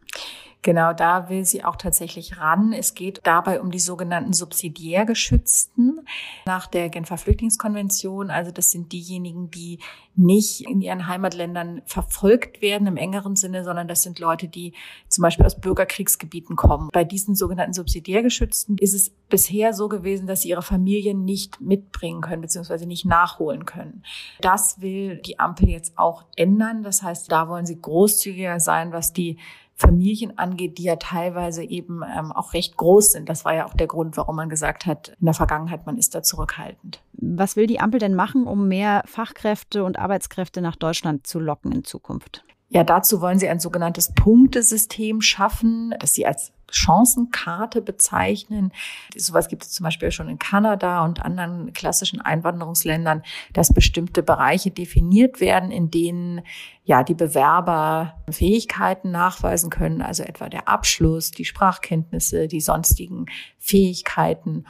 Genau, 0.62 0.92
da 0.92 1.30
will 1.30 1.46
sie 1.46 1.64
auch 1.64 1.78
tatsächlich 1.78 2.38
ran. 2.38 2.74
Es 2.74 2.94
geht 2.94 3.22
dabei 3.24 3.62
um 3.62 3.72
die 3.72 3.80
sogenannten 3.80 4.34
subsidiär 4.34 5.06
Geschützten 5.06 6.02
nach 6.46 6.68
der 6.68 6.90
Genfer 6.90 7.18
Flüchtlingskonvention. 7.18 8.30
Also 8.30 8.52
das 8.52 8.72
sind 8.72 8.92
diejenigen, 8.92 9.50
die 9.52 9.80
nicht 10.16 10.68
in 10.68 10.82
ihren 10.82 11.08
Heimatländern 11.08 11.82
verfolgt 11.86 12.62
werden 12.62 12.88
im 12.88 12.98
engeren 12.98 13.38
Sinne, 13.38 13.64
sondern 13.64 13.88
das 13.88 14.02
sind 14.02 14.20
Leute, 14.20 14.50
die 14.50 14.74
zum 15.08 15.22
Beispiel 15.22 15.46
aus 15.46 15.58
Bürgerkriegsgebieten 15.62 16.58
kommen. 16.58 16.90
Bei 16.92 17.06
diesen 17.06 17.36
sogenannten 17.36 17.74
subsidiär 17.74 18.22
Geschützten 18.22 18.78
ist 18.78 18.94
es 18.94 19.12
bisher 19.30 19.72
so 19.72 19.88
gewesen, 19.88 20.28
dass 20.28 20.42
sie 20.42 20.50
ihre 20.50 20.62
Familien 20.62 21.24
nicht 21.24 21.62
mitbringen 21.62 22.20
können, 22.20 22.42
beziehungsweise 22.42 22.86
nicht 22.86 23.06
nachholen 23.06 23.66
können. 23.66 24.04
Das 24.42 24.82
will 24.82 25.22
die 25.22 25.40
Ampel 25.40 25.70
jetzt 25.70 25.98
auch 25.98 26.26
ändern. 26.36 26.84
Das 26.84 27.02
heißt, 27.02 27.32
da 27.32 27.48
wollen 27.48 27.66
sie 27.66 27.80
großzügiger 27.80 28.60
sein, 28.60 28.92
was 28.92 29.14
die 29.14 29.38
Familien 29.80 30.38
angeht, 30.38 30.78
die 30.78 30.84
ja 30.84 30.98
teilweise 30.98 31.64
eben 31.64 32.02
ähm, 32.04 32.34
auch 32.34 32.54
recht 32.54 32.76
groß 32.76 33.14
sind. 33.14 33.30
Das 33.30 33.46
war 33.46 33.56
ja 33.56 33.66
auch 33.66 33.74
der 33.74 33.88
Grund, 33.88 34.18
warum 34.18 34.36
man 34.36 34.50
gesagt 34.50 34.86
hat, 34.86 35.14
in 35.20 35.26
der 35.26 35.34
Vergangenheit, 35.34 35.86
man 35.86 35.98
ist 35.98 36.14
da 36.14 36.22
zurückhaltend. 36.22 37.02
Was 37.14 37.56
will 37.56 37.66
die 37.66 37.80
Ampel 37.80 38.00
denn 38.00 38.14
machen, 38.14 38.46
um 38.46 38.68
mehr 38.68 39.04
Fachkräfte 39.06 39.86
und 39.86 39.98
Arbeitskräfte 39.98 40.62
nach 40.62 40.76
Deutschland 40.76 41.26
zu 41.26 41.40
locken 41.40 41.72
in 41.72 41.86
Zukunft? 41.86 42.44
Ja, 42.68 42.84
dazu 42.84 43.22
wollen 43.22 43.40
sie 43.40 43.48
ein 43.48 43.60
sogenanntes 43.60 44.14
Punktesystem 44.14 45.22
schaffen, 45.22 45.96
das 46.00 46.14
sie 46.14 46.26
als 46.26 46.52
Chancenkarte 46.72 47.82
bezeichnen. 47.82 48.72
Sowas 49.16 49.48
gibt 49.48 49.64
es 49.64 49.72
zum 49.72 49.84
Beispiel 49.84 50.12
schon 50.12 50.30
in 50.30 50.40
Kanada 50.40 51.04
und 51.06 51.24
anderen 51.24 51.74
klassischen 51.74 52.22
Einwanderungsländern, 52.22 53.24
dass 53.54 53.74
bestimmte 53.74 54.24
Bereiche 54.24 54.72
definiert 54.72 55.40
werden, 55.40 55.72
in 55.72 55.92
denen 55.92 56.42
ja 56.84 57.04
die 57.04 57.14
Bewerber 57.14 58.16
Fähigkeiten 58.30 59.12
nachweisen 59.12 59.70
können, 59.70 60.02
also 60.02 60.24
etwa 60.24 60.50
der 60.50 60.68
Abschluss, 60.68 61.32
die 61.32 61.46
Sprachkenntnisse, 61.46 62.48
die 62.48 62.62
sonstigen 62.62 63.28
Fähigkeiten 63.58 64.66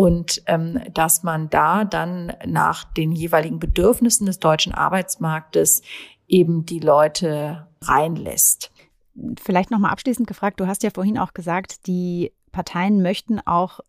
und 0.00 0.42
ähm, 0.46 0.80
dass 0.94 1.24
man 1.24 1.50
da 1.50 1.84
dann 1.84 2.32
nach 2.46 2.84
den 2.84 3.12
jeweiligen 3.12 3.58
Bedürfnissen 3.58 4.24
des 4.24 4.38
deutschen 4.38 4.72
Arbeitsmarktes 4.72 5.82
eben 6.26 6.64
die 6.64 6.78
Leute 6.78 7.66
reinlässt. 7.82 8.70
Vielleicht 9.40 9.70
noch 9.70 9.78
mal 9.78 9.90
abschließend 9.90 10.26
gefragt, 10.26 10.60
du 10.60 10.66
hast 10.66 10.82
ja 10.82 10.90
vorhin 10.90 11.18
auch 11.18 11.34
gesagt, 11.34 11.86
die 11.86 12.32
Parteien 12.52 13.02
möchten 13.02 13.40
auch 13.40 13.80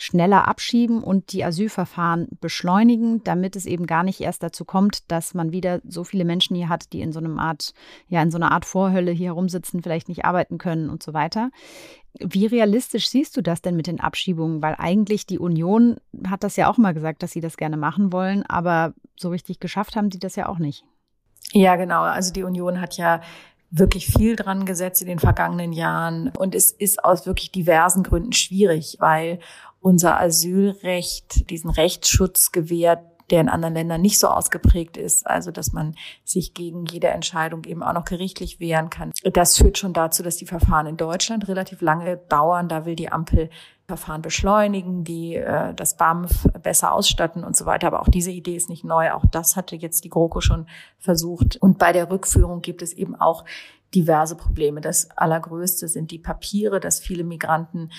schneller 0.00 0.48
abschieben 0.48 1.04
und 1.04 1.32
die 1.34 1.44
Asylverfahren 1.44 2.26
beschleunigen, 2.40 3.22
damit 3.22 3.54
es 3.54 3.66
eben 3.66 3.86
gar 3.86 4.02
nicht 4.02 4.18
erst 4.22 4.42
dazu 4.42 4.64
kommt, 4.64 5.10
dass 5.12 5.34
man 5.34 5.52
wieder 5.52 5.82
so 5.86 6.04
viele 6.04 6.24
Menschen 6.24 6.56
hier 6.56 6.70
hat, 6.70 6.94
die 6.94 7.02
in 7.02 7.12
so 7.12 7.18
einem 7.18 7.38
Art, 7.38 7.74
ja, 8.08 8.22
in 8.22 8.30
so 8.30 8.38
einer 8.38 8.50
Art 8.50 8.64
Vorhölle 8.64 9.10
hier 9.12 9.32
rumsitzen, 9.32 9.82
vielleicht 9.82 10.08
nicht 10.08 10.24
arbeiten 10.24 10.56
können 10.56 10.88
und 10.88 11.02
so 11.02 11.12
weiter. 11.12 11.50
Wie 12.18 12.46
realistisch 12.46 13.10
siehst 13.10 13.36
du 13.36 13.42
das 13.42 13.60
denn 13.60 13.76
mit 13.76 13.86
den 13.86 14.00
Abschiebungen? 14.00 14.62
Weil 14.62 14.74
eigentlich 14.78 15.26
die 15.26 15.38
Union 15.38 15.98
hat 16.26 16.44
das 16.44 16.56
ja 16.56 16.70
auch 16.70 16.78
mal 16.78 16.94
gesagt, 16.94 17.22
dass 17.22 17.32
sie 17.32 17.42
das 17.42 17.58
gerne 17.58 17.76
machen 17.76 18.10
wollen, 18.10 18.42
aber 18.46 18.94
so 19.18 19.28
richtig 19.28 19.60
geschafft 19.60 19.96
haben 19.96 20.10
sie 20.10 20.18
das 20.18 20.34
ja 20.34 20.48
auch 20.48 20.58
nicht. 20.58 20.82
Ja, 21.52 21.76
genau. 21.76 22.02
Also 22.02 22.32
die 22.32 22.44
Union 22.44 22.80
hat 22.80 22.96
ja 22.96 23.20
wirklich 23.70 24.06
viel 24.06 24.36
dran 24.36 24.64
gesetzt 24.64 25.00
in 25.00 25.08
den 25.08 25.18
vergangenen 25.18 25.72
Jahren. 25.72 26.30
Und 26.36 26.54
es 26.54 26.70
ist 26.70 27.04
aus 27.04 27.26
wirklich 27.26 27.52
diversen 27.52 28.02
Gründen 28.02 28.32
schwierig, 28.32 28.96
weil 29.00 29.38
unser 29.80 30.20
Asylrecht 30.20 31.48
diesen 31.50 31.70
Rechtsschutz 31.70 32.52
gewährt, 32.52 33.00
der 33.30 33.40
in 33.40 33.48
anderen 33.48 33.74
Ländern 33.74 34.00
nicht 34.00 34.18
so 34.18 34.26
ausgeprägt 34.26 34.96
ist. 34.96 35.26
Also, 35.26 35.52
dass 35.52 35.72
man 35.72 35.94
sich 36.24 36.52
gegen 36.52 36.84
jede 36.86 37.08
Entscheidung 37.08 37.64
eben 37.64 37.82
auch 37.82 37.92
noch 37.92 38.04
gerichtlich 38.04 38.58
wehren 38.58 38.90
kann. 38.90 39.12
Das 39.32 39.56
führt 39.56 39.78
schon 39.78 39.92
dazu, 39.92 40.22
dass 40.22 40.36
die 40.36 40.46
Verfahren 40.46 40.86
in 40.86 40.96
Deutschland 40.96 41.46
relativ 41.48 41.80
lange 41.80 42.16
dauern. 42.16 42.68
Da 42.68 42.84
will 42.86 42.96
die 42.96 43.12
Ampel 43.12 43.50
Verfahren 43.90 44.22
beschleunigen, 44.22 45.04
die 45.04 45.34
äh, 45.34 45.74
das 45.74 45.96
BAMF 45.96 46.46
besser 46.62 46.92
ausstatten 46.92 47.44
und 47.44 47.56
so 47.56 47.66
weiter. 47.66 47.88
Aber 47.88 48.00
auch 48.00 48.08
diese 48.08 48.30
Idee 48.30 48.56
ist 48.56 48.68
nicht 48.68 48.84
neu. 48.84 49.12
Auch 49.12 49.24
das 49.30 49.56
hatte 49.56 49.76
jetzt 49.76 50.04
die 50.04 50.08
GroKo 50.08 50.40
schon 50.40 50.66
versucht. 50.98 51.56
Und 51.56 51.78
bei 51.78 51.92
der 51.92 52.10
Rückführung 52.10 52.62
gibt 52.62 52.82
es 52.82 52.92
eben 52.92 53.16
auch 53.16 53.44
diverse 53.94 54.36
Probleme. 54.36 54.80
Das 54.80 55.10
allergrößte 55.10 55.88
sind 55.88 56.12
die 56.12 56.18
Papiere, 56.18 56.78
dass 56.78 57.00
viele 57.00 57.24
Migranten 57.24 57.90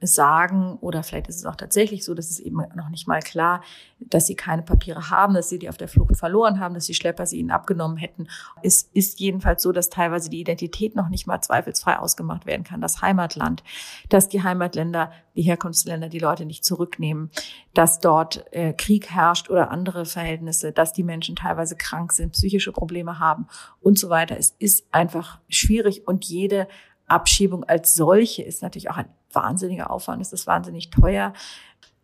sagen, 0.00 0.78
oder 0.80 1.02
vielleicht 1.02 1.28
ist 1.28 1.36
es 1.36 1.46
auch 1.46 1.56
tatsächlich 1.56 2.04
so, 2.04 2.14
dass 2.14 2.30
es 2.30 2.38
eben 2.38 2.62
noch 2.74 2.88
nicht 2.88 3.06
mal 3.06 3.20
klar, 3.20 3.62
dass 3.98 4.26
sie 4.26 4.34
keine 4.34 4.62
Papiere 4.62 5.10
haben, 5.10 5.34
dass 5.34 5.48
sie 5.50 5.58
die 5.58 5.68
auf 5.68 5.76
der 5.76 5.88
Flucht 5.88 6.16
verloren 6.16 6.58
haben, 6.58 6.74
dass 6.74 6.86
die 6.86 6.94
Schlepper 6.94 7.26
sie 7.26 7.38
ihnen 7.38 7.50
abgenommen 7.50 7.98
hätten. 7.98 8.28
Es 8.62 8.88
ist 8.94 9.20
jedenfalls 9.20 9.62
so, 9.62 9.72
dass 9.72 9.90
teilweise 9.90 10.30
die 10.30 10.40
Identität 10.40 10.96
noch 10.96 11.10
nicht 11.10 11.26
mal 11.26 11.40
zweifelsfrei 11.40 11.98
ausgemacht 11.98 12.46
werden 12.46 12.64
kann. 12.64 12.80
Das 12.80 13.02
Heimatland, 13.02 13.62
dass 14.08 14.28
die 14.28 14.42
Heimatländer, 14.42 15.12
die 15.36 15.42
Herkunftsländer 15.42 16.08
die 16.08 16.18
Leute 16.18 16.46
nicht 16.46 16.64
zurücknehmen, 16.64 17.30
dass 17.74 18.00
dort 18.00 18.46
äh, 18.52 18.72
Krieg 18.72 19.10
herrscht 19.10 19.50
oder 19.50 19.70
andere 19.70 20.06
Verhältnisse, 20.06 20.72
dass 20.72 20.92
die 20.92 21.04
Menschen 21.04 21.36
teilweise 21.36 21.76
krank 21.76 22.12
sind, 22.12 22.32
psychische 22.32 22.72
Probleme 22.72 23.18
haben 23.18 23.46
und 23.80 23.98
so 23.98 24.08
weiter. 24.08 24.38
Es 24.38 24.54
ist 24.58 24.86
einfach 24.92 25.40
schwierig 25.48 26.08
und 26.08 26.24
jede 26.24 26.68
Abschiebung 27.06 27.64
als 27.64 27.94
solche 27.94 28.42
ist 28.42 28.62
natürlich 28.62 28.88
auch 28.88 28.96
ein 28.96 29.08
wahnsinniger 29.32 29.90
Aufwand, 29.90 30.22
es 30.22 30.32
ist 30.32 30.46
wahnsinnig 30.46 30.90
teuer. 30.90 31.32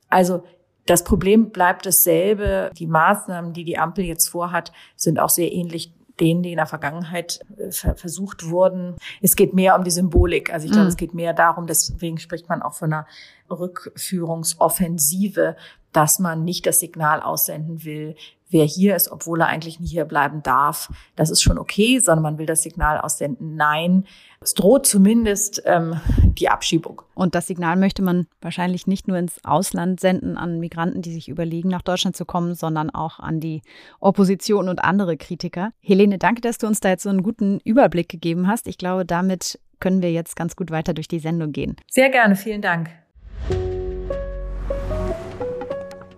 Also 0.08 0.42
das 0.86 1.04
Problem 1.04 1.50
bleibt 1.50 1.84
dasselbe. 1.84 2.70
Die 2.78 2.86
Maßnahmen, 2.86 3.52
die 3.52 3.64
die 3.64 3.78
Ampel 3.78 4.04
jetzt 4.04 4.28
vorhat, 4.28 4.72
sind 4.94 5.18
auch 5.18 5.30
sehr 5.30 5.52
ähnlich 5.52 5.92
denen, 6.20 6.42
die 6.42 6.52
in 6.52 6.56
der 6.56 6.66
Vergangenheit 6.66 7.40
äh, 7.58 7.70
versucht 7.70 8.48
wurden. 8.48 8.96
Es 9.20 9.36
geht 9.36 9.52
mehr 9.52 9.76
um 9.76 9.84
die 9.84 9.90
Symbolik. 9.90 10.50
Also 10.52 10.66
ich 10.66 10.72
glaube, 10.72 10.86
mm. 10.86 10.88
es 10.88 10.96
geht 10.96 11.14
mehr 11.14 11.34
darum, 11.34 11.66
deswegen 11.66 12.18
spricht 12.18 12.48
man 12.48 12.62
auch 12.62 12.72
von 12.72 12.92
einer 12.92 13.06
Rückführungsoffensive, 13.50 15.56
dass 15.96 16.18
man 16.18 16.44
nicht 16.44 16.66
das 16.66 16.78
Signal 16.78 17.22
aussenden 17.22 17.84
will, 17.84 18.16
wer 18.50 18.64
hier 18.64 18.94
ist, 18.94 19.10
obwohl 19.10 19.40
er 19.40 19.48
eigentlich 19.48 19.80
nicht 19.80 19.90
hier 19.90 20.04
bleiben 20.04 20.42
darf. 20.42 20.92
Das 21.16 21.30
ist 21.30 21.42
schon 21.42 21.58
okay, 21.58 21.98
sondern 21.98 22.22
man 22.22 22.38
will 22.38 22.46
das 22.46 22.62
Signal 22.62 23.00
aussenden, 23.00 23.56
nein, 23.56 24.04
es 24.40 24.54
droht 24.54 24.86
zumindest 24.86 25.62
ähm, 25.64 25.98
die 26.22 26.48
Abschiebung. 26.48 27.02
Und 27.14 27.34
das 27.34 27.46
Signal 27.46 27.76
möchte 27.76 28.02
man 28.02 28.26
wahrscheinlich 28.40 28.86
nicht 28.86 29.08
nur 29.08 29.16
ins 29.16 29.42
Ausland 29.44 29.98
senden 29.98 30.36
an 30.36 30.60
Migranten, 30.60 31.02
die 31.02 31.12
sich 31.12 31.28
überlegen, 31.28 31.70
nach 31.70 31.82
Deutschland 31.82 32.14
zu 32.14 32.26
kommen, 32.26 32.54
sondern 32.54 32.90
auch 32.90 33.18
an 33.18 33.40
die 33.40 33.62
Opposition 33.98 34.68
und 34.68 34.84
andere 34.84 35.16
Kritiker. 35.16 35.72
Helene, 35.80 36.18
danke, 36.18 36.42
dass 36.42 36.58
du 36.58 36.66
uns 36.66 36.80
da 36.80 36.90
jetzt 36.90 37.02
so 37.02 37.08
einen 37.08 37.22
guten 37.22 37.58
Überblick 37.64 38.08
gegeben 38.08 38.46
hast. 38.46 38.68
Ich 38.68 38.78
glaube, 38.78 39.04
damit 39.04 39.58
können 39.80 40.02
wir 40.02 40.12
jetzt 40.12 40.36
ganz 40.36 40.54
gut 40.54 40.70
weiter 40.70 40.94
durch 40.94 41.08
die 41.08 41.18
Sendung 41.18 41.52
gehen. 41.52 41.76
Sehr 41.90 42.10
gerne, 42.10 42.36
vielen 42.36 42.62
Dank. 42.62 42.90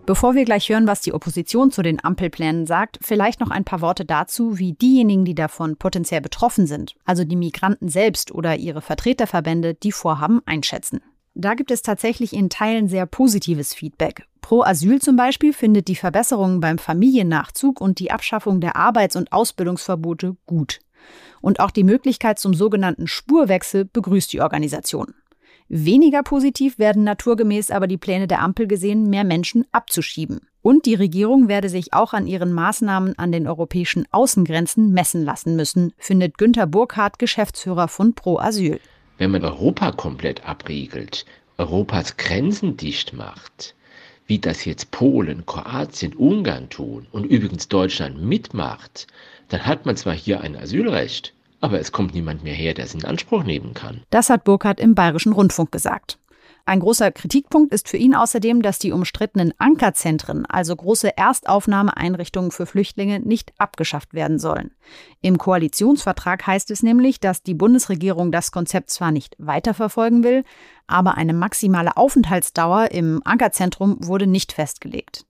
Bevor 0.08 0.34
wir 0.34 0.46
gleich 0.46 0.70
hören, 0.70 0.86
was 0.86 1.02
die 1.02 1.12
Opposition 1.12 1.70
zu 1.70 1.82
den 1.82 2.02
Ampelplänen 2.02 2.64
sagt, 2.64 2.98
vielleicht 3.02 3.40
noch 3.40 3.50
ein 3.50 3.64
paar 3.64 3.82
Worte 3.82 4.06
dazu, 4.06 4.56
wie 4.56 4.72
diejenigen, 4.72 5.26
die 5.26 5.34
davon 5.34 5.76
potenziell 5.76 6.22
betroffen 6.22 6.66
sind, 6.66 6.94
also 7.04 7.24
die 7.24 7.36
Migranten 7.36 7.90
selbst 7.90 8.32
oder 8.32 8.56
ihre 8.56 8.80
Vertreterverbände, 8.80 9.74
die 9.74 9.92
Vorhaben 9.92 10.40
einschätzen. 10.46 11.02
Da 11.34 11.52
gibt 11.52 11.70
es 11.70 11.82
tatsächlich 11.82 12.32
in 12.32 12.48
Teilen 12.48 12.88
sehr 12.88 13.04
positives 13.04 13.74
Feedback. 13.74 14.24
Pro 14.40 14.62
Asyl 14.62 14.98
zum 14.98 15.16
Beispiel 15.16 15.52
findet 15.52 15.88
die 15.88 15.94
Verbesserungen 15.94 16.60
beim 16.60 16.78
Familiennachzug 16.78 17.78
und 17.78 17.98
die 17.98 18.10
Abschaffung 18.10 18.62
der 18.62 18.76
Arbeits- 18.76 19.14
und 19.14 19.30
Ausbildungsverbote 19.30 20.38
gut. 20.46 20.78
Und 21.42 21.60
auch 21.60 21.70
die 21.70 21.84
Möglichkeit 21.84 22.38
zum 22.38 22.54
sogenannten 22.54 23.08
Spurwechsel 23.08 23.84
begrüßt 23.84 24.32
die 24.32 24.40
Organisation. 24.40 25.12
Weniger 25.70 26.22
positiv 26.22 26.78
werden 26.78 27.04
naturgemäß 27.04 27.70
aber 27.70 27.86
die 27.86 27.98
Pläne 27.98 28.26
der 28.26 28.40
Ampel 28.40 28.66
gesehen, 28.66 29.10
mehr 29.10 29.24
Menschen 29.24 29.66
abzuschieben. 29.70 30.40
Und 30.62 30.86
die 30.86 30.94
Regierung 30.94 31.48
werde 31.48 31.68
sich 31.68 31.92
auch 31.92 32.14
an 32.14 32.26
ihren 32.26 32.52
Maßnahmen 32.52 33.18
an 33.18 33.32
den 33.32 33.46
europäischen 33.46 34.06
Außengrenzen 34.10 34.92
messen 34.92 35.24
lassen 35.24 35.56
müssen, 35.56 35.92
findet 35.98 36.38
Günter 36.38 36.66
Burkhardt, 36.66 37.18
Geschäftsführer 37.18 37.88
von 37.88 38.14
Pro 38.14 38.38
Asyl. 38.38 38.80
Wenn 39.18 39.30
man 39.30 39.44
Europa 39.44 39.92
komplett 39.92 40.48
abriegelt, 40.48 41.26
Europas 41.58 42.16
Grenzen 42.16 42.78
dicht 42.78 43.12
macht, 43.12 43.74
wie 44.26 44.38
das 44.38 44.64
jetzt 44.64 44.90
Polen, 44.90 45.44
Kroatien, 45.44 46.14
Ungarn 46.14 46.70
tun 46.70 47.06
und 47.12 47.24
übrigens 47.24 47.68
Deutschland 47.68 48.22
mitmacht, 48.22 49.06
dann 49.48 49.66
hat 49.66 49.84
man 49.84 49.96
zwar 49.96 50.14
hier 50.14 50.40
ein 50.40 50.56
Asylrecht, 50.56 51.34
aber 51.60 51.80
es 51.80 51.92
kommt 51.92 52.14
niemand 52.14 52.44
mehr 52.44 52.54
her, 52.54 52.74
der 52.74 52.84
es 52.84 52.94
in 52.94 53.04
Anspruch 53.04 53.42
nehmen 53.44 53.74
kann. 53.74 54.02
Das 54.10 54.30
hat 54.30 54.44
Burkhardt 54.44 54.80
im 54.80 54.94
Bayerischen 54.94 55.32
Rundfunk 55.32 55.72
gesagt. 55.72 56.18
Ein 56.68 56.80
großer 56.80 57.10
Kritikpunkt 57.12 57.72
ist 57.72 57.88
für 57.88 57.96
ihn 57.96 58.14
außerdem, 58.14 58.60
dass 58.60 58.78
die 58.78 58.92
umstrittenen 58.92 59.54
Ankerzentren, 59.56 60.44
also 60.44 60.76
große 60.76 61.16
Erstaufnahmeeinrichtungen 61.16 62.50
für 62.50 62.66
Flüchtlinge, 62.66 63.20
nicht 63.20 63.54
abgeschafft 63.56 64.12
werden 64.12 64.38
sollen. 64.38 64.72
Im 65.22 65.38
Koalitionsvertrag 65.38 66.46
heißt 66.46 66.70
es 66.70 66.82
nämlich, 66.82 67.20
dass 67.20 67.42
die 67.42 67.54
Bundesregierung 67.54 68.32
das 68.32 68.52
Konzept 68.52 68.90
zwar 68.90 69.12
nicht 69.12 69.34
weiterverfolgen 69.38 70.22
will, 70.22 70.44
aber 70.86 71.16
eine 71.16 71.32
maximale 71.32 71.96
Aufenthaltsdauer 71.96 72.90
im 72.90 73.22
Ankerzentrum 73.24 73.96
wurde 74.06 74.26
nicht 74.26 74.52
festgelegt. 74.52 75.24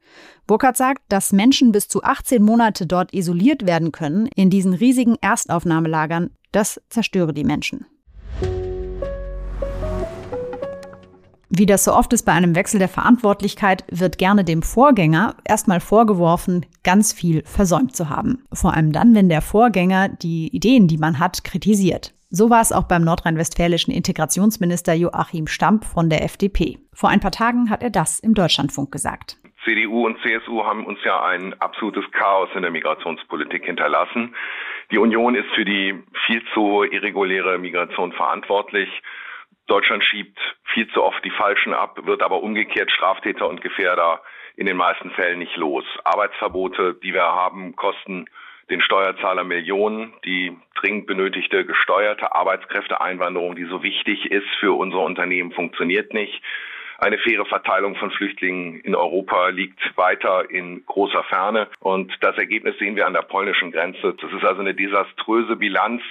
Burkhardt 0.48 0.76
sagt, 0.76 1.02
dass 1.08 1.30
Menschen 1.30 1.70
bis 1.70 1.86
zu 1.86 2.02
18 2.02 2.42
Monate 2.42 2.84
dort 2.84 3.14
isoliert 3.14 3.64
werden 3.64 3.92
können 3.92 4.26
in 4.34 4.50
diesen 4.50 4.74
riesigen 4.74 5.14
Erstaufnahmelagern. 5.20 6.30
Das 6.50 6.80
zerstöre 6.88 7.32
die 7.32 7.44
Menschen. 7.44 7.86
Wie 11.58 11.66
das 11.66 11.84
so 11.84 11.92
oft 11.92 12.12
ist 12.12 12.24
bei 12.24 12.30
einem 12.30 12.54
Wechsel 12.54 12.78
der 12.78 12.88
Verantwortlichkeit, 12.88 13.82
wird 13.90 14.16
gerne 14.16 14.44
dem 14.44 14.62
Vorgänger 14.62 15.34
erstmal 15.44 15.80
vorgeworfen, 15.80 16.64
ganz 16.84 17.12
viel 17.12 17.42
versäumt 17.46 17.96
zu 17.96 18.08
haben. 18.08 18.44
Vor 18.52 18.74
allem 18.74 18.92
dann, 18.92 19.12
wenn 19.16 19.28
der 19.28 19.42
Vorgänger 19.42 20.08
die 20.08 20.54
Ideen, 20.54 20.86
die 20.86 20.98
man 20.98 21.18
hat, 21.18 21.42
kritisiert. 21.42 22.14
So 22.30 22.48
war 22.48 22.60
es 22.60 22.70
auch 22.70 22.84
beim 22.84 23.02
nordrhein-westfälischen 23.02 23.92
Integrationsminister 23.92 24.94
Joachim 24.94 25.48
Stamp 25.48 25.84
von 25.84 26.08
der 26.08 26.22
FDP. 26.22 26.78
Vor 26.94 27.08
ein 27.08 27.18
paar 27.18 27.32
Tagen 27.32 27.70
hat 27.70 27.82
er 27.82 27.90
das 27.90 28.20
im 28.20 28.34
Deutschlandfunk 28.34 28.92
gesagt. 28.92 29.36
CDU 29.64 30.06
und 30.06 30.16
CSU 30.22 30.62
haben 30.62 30.86
uns 30.86 31.00
ja 31.04 31.24
ein 31.24 31.60
absolutes 31.60 32.04
Chaos 32.12 32.50
in 32.54 32.62
der 32.62 32.70
Migrationspolitik 32.70 33.64
hinterlassen. 33.64 34.32
Die 34.92 34.98
Union 34.98 35.34
ist 35.34 35.50
für 35.56 35.64
die 35.64 36.00
viel 36.24 36.40
zu 36.54 36.84
irreguläre 36.84 37.58
Migration 37.58 38.12
verantwortlich. 38.12 38.88
Deutschland 39.68 40.02
schiebt 40.02 40.38
viel 40.64 40.88
zu 40.88 41.02
oft 41.02 41.24
die 41.24 41.30
Falschen 41.30 41.74
ab, 41.74 41.98
wird 42.04 42.22
aber 42.22 42.42
umgekehrt 42.42 42.90
Straftäter 42.90 43.48
und 43.48 43.60
Gefährder 43.60 44.22
in 44.56 44.66
den 44.66 44.76
meisten 44.76 45.10
Fällen 45.10 45.38
nicht 45.38 45.56
los. 45.56 45.84
Arbeitsverbote, 46.04 46.94
die 47.02 47.14
wir 47.14 47.22
haben, 47.22 47.76
kosten 47.76 48.26
den 48.70 48.80
Steuerzahler 48.80 49.44
Millionen. 49.44 50.14
Die 50.24 50.56
dringend 50.74 51.06
benötigte 51.06 51.64
gesteuerte 51.64 52.34
Arbeitskräfteeinwanderung, 52.34 53.56
die 53.56 53.66
so 53.66 53.82
wichtig 53.82 54.30
ist 54.30 54.48
für 54.58 54.76
unsere 54.76 55.02
Unternehmen, 55.02 55.52
funktioniert 55.52 56.12
nicht. 56.12 56.42
Eine 56.98 57.18
faire 57.18 57.44
Verteilung 57.44 57.94
von 57.94 58.10
Flüchtlingen 58.10 58.80
in 58.80 58.96
Europa 58.96 59.48
liegt 59.48 59.96
weiter 59.96 60.50
in 60.50 60.84
großer 60.86 61.22
Ferne. 61.24 61.68
Und 61.78 62.12
das 62.22 62.36
Ergebnis 62.36 62.76
sehen 62.78 62.96
wir 62.96 63.06
an 63.06 63.12
der 63.12 63.22
polnischen 63.22 63.70
Grenze. 63.70 64.14
Das 64.20 64.32
ist 64.32 64.44
also 64.44 64.60
eine 64.60 64.74
desaströse 64.74 65.56
Bilanz 65.56 66.02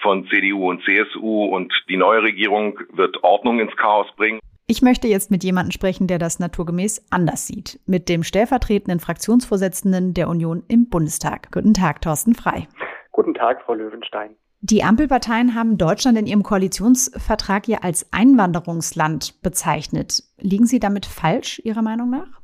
von 0.00 0.26
CDU 0.28 0.70
und 0.70 0.82
CSU 0.84 1.44
und 1.46 1.72
die 1.88 1.96
neue 1.96 2.22
Regierung 2.22 2.78
wird 2.92 3.22
Ordnung 3.22 3.60
ins 3.60 3.74
Chaos 3.76 4.06
bringen. 4.16 4.40
Ich 4.66 4.80
möchte 4.80 5.08
jetzt 5.08 5.30
mit 5.30 5.44
jemandem 5.44 5.72
sprechen, 5.72 6.06
der 6.06 6.18
das 6.18 6.38
naturgemäß 6.38 7.06
anders 7.10 7.46
sieht. 7.46 7.80
Mit 7.86 8.08
dem 8.08 8.22
stellvertretenden 8.22 8.98
Fraktionsvorsitzenden 8.98 10.14
der 10.14 10.28
Union 10.28 10.62
im 10.68 10.88
Bundestag. 10.88 11.52
Guten 11.52 11.74
Tag, 11.74 12.00
Thorsten 12.00 12.34
Frei. 12.34 12.66
Guten 13.12 13.34
Tag, 13.34 13.62
Frau 13.62 13.74
Löwenstein. 13.74 14.36
Die 14.62 14.82
Ampelparteien 14.82 15.54
haben 15.54 15.76
Deutschland 15.76 16.16
in 16.16 16.26
ihrem 16.26 16.42
Koalitionsvertrag 16.42 17.68
ja 17.68 17.80
als 17.82 18.10
Einwanderungsland 18.14 19.42
bezeichnet. 19.42 20.22
Liegen 20.40 20.64
Sie 20.64 20.80
damit 20.80 21.04
falsch, 21.04 21.60
Ihrer 21.62 21.82
Meinung 21.82 22.08
nach? 22.08 22.40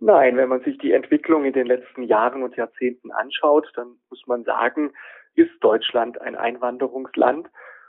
Nein, 0.00 0.36
wenn 0.36 0.48
man 0.48 0.62
sich 0.62 0.76
die 0.78 0.90
Entwicklung 0.90 1.44
in 1.44 1.52
den 1.52 1.68
letzten 1.68 2.02
Jahren 2.02 2.42
und 2.42 2.56
Jahrzehnten 2.56 3.12
anschaut, 3.12 3.70
dann 3.76 3.86
muss 4.10 4.22
man 4.26 4.42
sagen, 4.42 4.90
ist 5.38 5.52
Deutschland 5.60 6.20
ein 6.20 6.34
Einwanderungsland. 6.36 7.48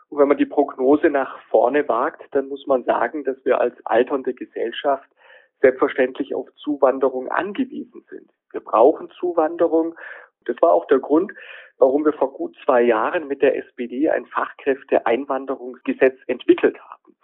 Und 0.10 0.20
wenn 0.20 0.28
man 0.28 0.38
die 0.38 0.46
Prognose 0.46 1.10
nach 1.10 1.40
vorne 1.50 1.88
wagt, 1.88 2.24
dann 2.32 2.48
muss 2.48 2.66
man 2.68 2.84
sagen, 2.84 3.24
dass 3.24 3.44
wir 3.46 3.60
als 3.60 3.76
alternde 3.86 4.34
Gesellschaft 4.34 5.10
selbstverständlich 5.62 6.36
auf 6.36 6.48
Zuwanderung 6.56 7.28
angewiesen 7.28 8.06
sind. 8.10 8.30
Wir 8.52 8.62
brauchen 8.62 9.10
Zuwanderung. 9.20 9.96
Das 10.46 10.56
war 10.62 10.72
auch 10.74 10.86
der 10.88 11.00
Grund, 11.00 11.34
warum 11.78 12.06
wir 12.06 12.14
vor 12.14 12.34
gut 12.34 12.56
zwei 12.64 12.82
Jahren 12.82 13.28
mit 13.28 13.42
der 13.42 13.58
SPD 13.58 14.10
ein 14.10 14.26
Fachkräfteeinwanderungsgesetz 14.28 16.18
entwickelt 16.28 16.80
haben. 16.80 17.16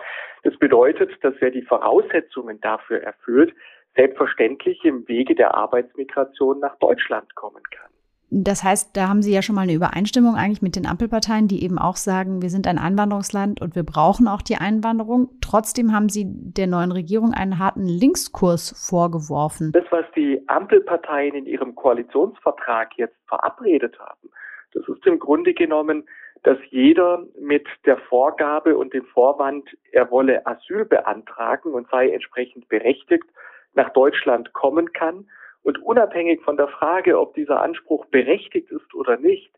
Das 0.44 0.58
bedeutet, 0.58 1.12
dass 1.24 1.34
wer 1.40 1.52
die 1.52 1.64
Voraussetzungen 1.64 2.60
dafür 2.62 3.02
erfüllt, 3.02 3.54
selbstverständlich 3.96 4.84
im 4.84 5.08
Wege 5.08 5.36
der 5.36 5.56
Arbeitsmigration 5.56 6.60
nach 6.60 6.76
Deutschland 6.78 7.34
kommen 7.36 7.64
kann. 7.72 7.95
Das 8.38 8.66
heißt, 8.66 8.98
da 8.98 9.08
haben 9.08 9.22
Sie 9.22 9.34
ja 9.34 9.42
schon 9.42 9.56
mal 9.56 9.62
eine 9.62 9.74
Übereinstimmung 9.74 10.36
eigentlich 10.36 10.62
mit 10.62 10.76
den 10.76 10.86
Ampelparteien, 10.86 11.48
die 11.48 11.64
eben 11.64 11.80
auch 11.80 11.96
sagen, 11.96 12.42
wir 12.42 12.50
sind 12.50 12.68
ein 12.68 12.78
Einwanderungsland 12.78 13.62
und 13.62 13.76
wir 13.76 13.84
brauchen 13.84 14.28
auch 14.28 14.42
die 14.42 14.58
Einwanderung. 14.58 15.30
Trotzdem 15.40 15.94
haben 15.94 16.10
Sie 16.10 16.26
der 16.28 16.68
neuen 16.68 16.92
Regierung 16.92 17.34
einen 17.34 17.60
harten 17.60 17.86
Linkskurs 17.86 18.76
vorgeworfen. 18.90 19.72
Das, 19.72 19.86
was 19.90 20.04
die 20.18 20.44
Ampelparteien 20.48 21.34
in 21.34 21.46
ihrem 21.46 21.76
Koalitionsvertrag 21.76 22.98
jetzt 22.98 23.16
verabredet 23.28 23.98
haben, 24.00 24.30
das 24.74 24.84
ist 24.90 25.06
im 25.08 25.18
Grunde 25.20 25.54
genommen 25.54 26.04
dass 26.44 26.60
jeder 26.70 27.24
mit 27.40 27.66
der 27.88 27.98
Vorgabe 27.98 28.78
und 28.78 28.94
dem 28.94 29.04
Vorwand, 29.06 29.68
er 29.92 30.12
wolle 30.12 30.46
Asyl 30.46 30.86
beantragen 30.86 31.74
und 31.74 31.90
sei 31.90 32.12
entsprechend 32.12 32.70
berechtigt, 32.70 33.26
nach 33.74 33.90
Deutschland 33.94 34.54
kommen 34.54 34.94
kann. 34.94 35.28
Und 35.66 35.82
unabhängig 35.82 36.44
von 36.44 36.58
der 36.58 36.68
Frage, 36.68 37.20
ob 37.20 37.34
dieser 37.34 37.60
Anspruch 37.64 38.06
berechtigt 38.06 38.70
ist 38.70 38.94
oder 38.94 39.18
nicht, 39.18 39.52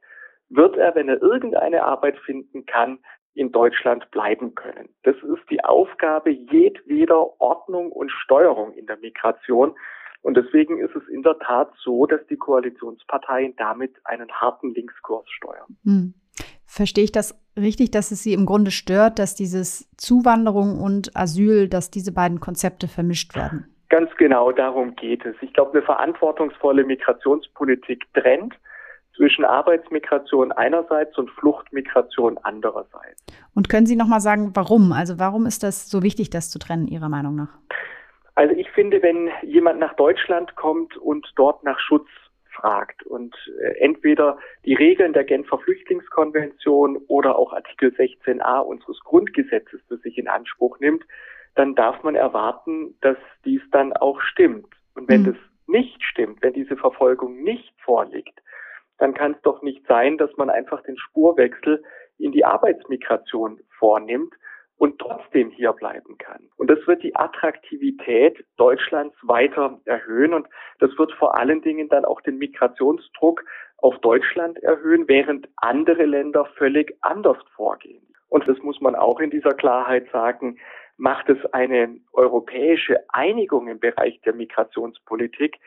wird 0.47 0.77
er, 0.77 0.95
wenn 0.95 1.09
er 1.09 1.21
irgendeine 1.21 1.83
Arbeit 1.83 2.17
finden 2.19 2.65
kann, 2.65 2.99
in 3.33 3.51
Deutschland 3.51 4.09
bleiben 4.11 4.55
können. 4.55 4.87
Das 5.03 5.17
ist 5.17 5.49
die 5.49 5.61
Aufgabe 5.65 6.29
jedweder 6.31 7.41
Ordnung 7.41 7.91
und 7.91 8.09
Steuerung 8.09 8.71
in 8.71 8.85
der 8.85 8.95
Migration. 8.99 9.75
Und 10.21 10.37
deswegen 10.37 10.79
ist 10.79 10.95
es 10.95 11.05
in 11.09 11.23
der 11.23 11.37
Tat 11.39 11.73
so, 11.83 12.05
dass 12.05 12.25
die 12.27 12.37
Koalitionsparteien 12.37 13.57
damit 13.57 13.93
einen 14.05 14.31
harten 14.31 14.73
Linkskurs 14.73 15.29
steuern. 15.29 15.77
Hm. 15.83 16.13
Verstehe 16.65 17.03
ich 17.03 17.11
das 17.11 17.37
richtig, 17.57 17.91
dass 17.91 18.11
es 18.11 18.23
Sie 18.23 18.31
im 18.31 18.45
Grunde 18.45 18.71
stört, 18.71 19.19
dass 19.19 19.35
dieses 19.35 19.89
Zuwanderung 19.97 20.79
und 20.79 21.17
Asyl, 21.17 21.67
dass 21.67 21.91
diese 21.91 22.13
beiden 22.13 22.39
Konzepte 22.39 22.87
vermischt 22.87 23.35
werden? 23.35 23.76
Ganz 23.89 24.09
genau 24.17 24.51
darum 24.51 24.95
geht 24.95 25.25
es. 25.25 25.35
Ich 25.41 25.53
glaube, 25.53 25.71
eine 25.71 25.81
verantwortungsvolle 25.81 26.83
Migrationspolitik 26.83 28.03
trennt 28.13 28.53
zwischen 29.15 29.45
Arbeitsmigration 29.45 30.51
einerseits 30.51 31.17
und 31.17 31.29
Fluchtmigration 31.31 32.37
andererseits. 32.43 33.25
Und 33.55 33.69
können 33.69 33.85
Sie 33.85 33.95
noch 33.95 34.07
mal 34.07 34.19
sagen, 34.19 34.51
warum? 34.53 34.91
Also 34.91 35.19
warum 35.19 35.45
ist 35.45 35.63
das 35.63 35.89
so 35.89 36.03
wichtig, 36.03 36.29
das 36.29 36.51
zu 36.51 36.59
trennen 36.59 36.87
Ihrer 36.87 37.09
Meinung 37.09 37.35
nach? 37.35 37.49
Also 38.35 38.53
ich 38.55 38.69
finde, 38.69 39.01
wenn 39.01 39.29
jemand 39.41 39.79
nach 39.79 39.95
Deutschland 39.95 40.55
kommt 40.55 40.95
und 40.97 41.27
dort 41.35 41.63
nach 41.63 41.79
Schutz 41.79 42.07
fragt 42.51 43.03
und 43.03 43.35
äh, 43.59 43.79
entweder 43.79 44.37
die 44.65 44.75
Regeln 44.75 45.13
der 45.13 45.23
Genfer 45.23 45.57
Flüchtlingskonvention 45.59 46.97
oder 47.07 47.37
auch 47.37 47.53
Artikel 47.53 47.89
16a 47.91 48.59
unseres 48.59 48.99
Grundgesetzes 49.01 49.79
für 49.87 49.97
sich 49.97 50.17
in 50.17 50.27
Anspruch 50.27 50.79
nimmt, 50.79 51.03
dann 51.55 51.75
darf 51.75 52.03
man 52.03 52.15
erwarten, 52.15 52.95
dass 53.01 53.17
dies 53.45 53.61
dann 53.71 53.93
auch 53.93 54.21
stimmt. 54.21 54.67
Und 54.95 55.09
wenn 55.09 55.21
mhm. 55.21 55.25
das 55.25 55.35
nicht 55.67 56.03
stimmt, 56.03 56.41
wenn 56.41 56.53
diese 56.53 56.77
Verfolgung 56.77 57.43
nicht 57.43 57.73
vorliegt, 57.81 58.39
dann 58.97 59.13
kann 59.13 59.33
es 59.33 59.41
doch 59.41 59.61
nicht 59.61 59.85
sein, 59.87 60.17
dass 60.17 60.35
man 60.37 60.49
einfach 60.49 60.81
den 60.83 60.97
Spurwechsel 60.97 61.83
in 62.17 62.31
die 62.31 62.45
Arbeitsmigration 62.45 63.59
vornimmt 63.77 64.33
und 64.77 64.99
trotzdem 64.99 65.49
hier 65.49 65.73
bleiben 65.73 66.17
kann. 66.17 66.49
Und 66.57 66.69
das 66.69 66.79
wird 66.87 67.03
die 67.03 67.15
Attraktivität 67.15 68.43
Deutschlands 68.57 69.15
weiter 69.23 69.79
erhöhen 69.85 70.33
und 70.33 70.47
das 70.79 70.91
wird 70.97 71.11
vor 71.13 71.37
allen 71.37 71.61
Dingen 71.61 71.89
dann 71.89 72.05
auch 72.05 72.21
den 72.21 72.37
Migrationsdruck 72.37 73.43
auf 73.77 73.97
Deutschland 73.99 74.57
erhöhen, 74.63 75.07
während 75.07 75.47
andere 75.57 76.05
Länder 76.05 76.45
völlig 76.57 76.95
anders 77.01 77.37
vorgehen. 77.55 78.03
Und 78.29 78.47
das 78.47 78.57
muss 78.59 78.81
man 78.81 78.95
auch 78.95 79.19
in 79.19 79.29
dieser 79.29 79.53
Klarheit 79.53 80.07
sagen, 80.11 80.57
macht 80.97 81.29
es 81.29 81.37
eine 81.53 81.99
europäische 82.13 83.03
Einigung 83.09 83.67
im 83.67 83.79
Bereich 83.79 84.19
der 84.21 84.33
Migrationspolitik 84.33 85.57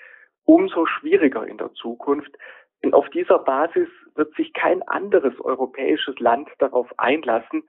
umso 0.44 0.87
schwieriger 0.87 1.46
in 1.46 1.58
der 1.58 1.72
Zukunft, 1.75 2.37
denn 2.82 2.92
auf 2.92 3.08
dieser 3.10 3.38
Basis 3.38 3.88
wird 4.16 4.34
sich 4.34 4.52
kein 4.52 4.82
anderes 4.82 5.38
europäisches 5.40 6.18
Land 6.18 6.49
darauf 6.58 6.88
einlassen, 6.99 7.62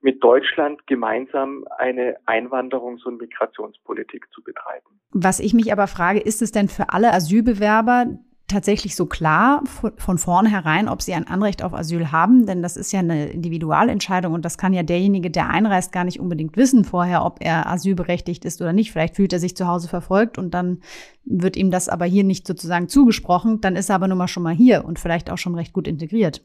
mit 0.00 0.22
Deutschland 0.22 0.86
gemeinsam 0.86 1.64
eine 1.76 2.16
Einwanderungs- 2.26 3.04
und 3.04 3.20
Migrationspolitik 3.20 4.26
zu 4.32 4.42
betreiben. 4.42 4.86
Was 5.10 5.40
ich 5.40 5.54
mich 5.54 5.72
aber 5.72 5.88
frage, 5.88 6.20
ist 6.20 6.40
es 6.40 6.52
denn 6.52 6.68
für 6.68 6.90
alle 6.90 7.12
Asylbewerber 7.12 8.06
tatsächlich 8.48 8.96
so 8.96 9.06
klar 9.06 9.62
von 9.64 10.18
vornherein, 10.18 10.88
ob 10.88 11.02
sie 11.02 11.14
ein 11.14 11.26
Anrecht 11.26 11.62
auf 11.62 11.74
Asyl 11.74 12.10
haben? 12.10 12.46
Denn 12.46 12.62
das 12.62 12.76
ist 12.76 12.92
ja 12.92 13.00
eine 13.00 13.28
Individualentscheidung 13.28 14.32
und 14.32 14.44
das 14.44 14.58
kann 14.58 14.72
ja 14.72 14.82
derjenige, 14.82 15.30
der 15.30 15.50
einreist, 15.50 15.92
gar 15.92 16.04
nicht 16.04 16.18
unbedingt 16.18 16.56
wissen 16.56 16.84
vorher, 16.84 17.24
ob 17.24 17.36
er 17.40 17.68
asylberechtigt 17.70 18.44
ist 18.44 18.60
oder 18.60 18.72
nicht. 18.72 18.90
Vielleicht 18.90 19.16
fühlt 19.16 19.32
er 19.32 19.38
sich 19.38 19.56
zu 19.56 19.68
Hause 19.68 19.88
verfolgt 19.88 20.38
und 20.38 20.54
dann 20.54 20.80
wird 21.24 21.56
ihm 21.56 21.70
das 21.70 21.88
aber 21.88 22.06
hier 22.06 22.24
nicht 22.24 22.46
sozusagen 22.46 22.88
zugesprochen. 22.88 23.60
Dann 23.60 23.76
ist 23.76 23.90
er 23.90 23.96
aber 23.96 24.08
nun 24.08 24.18
mal 24.18 24.28
schon 24.28 24.42
mal 24.42 24.54
hier 24.54 24.84
und 24.84 24.98
vielleicht 24.98 25.30
auch 25.30 25.38
schon 25.38 25.54
recht 25.54 25.72
gut 25.72 25.86
integriert. 25.86 26.42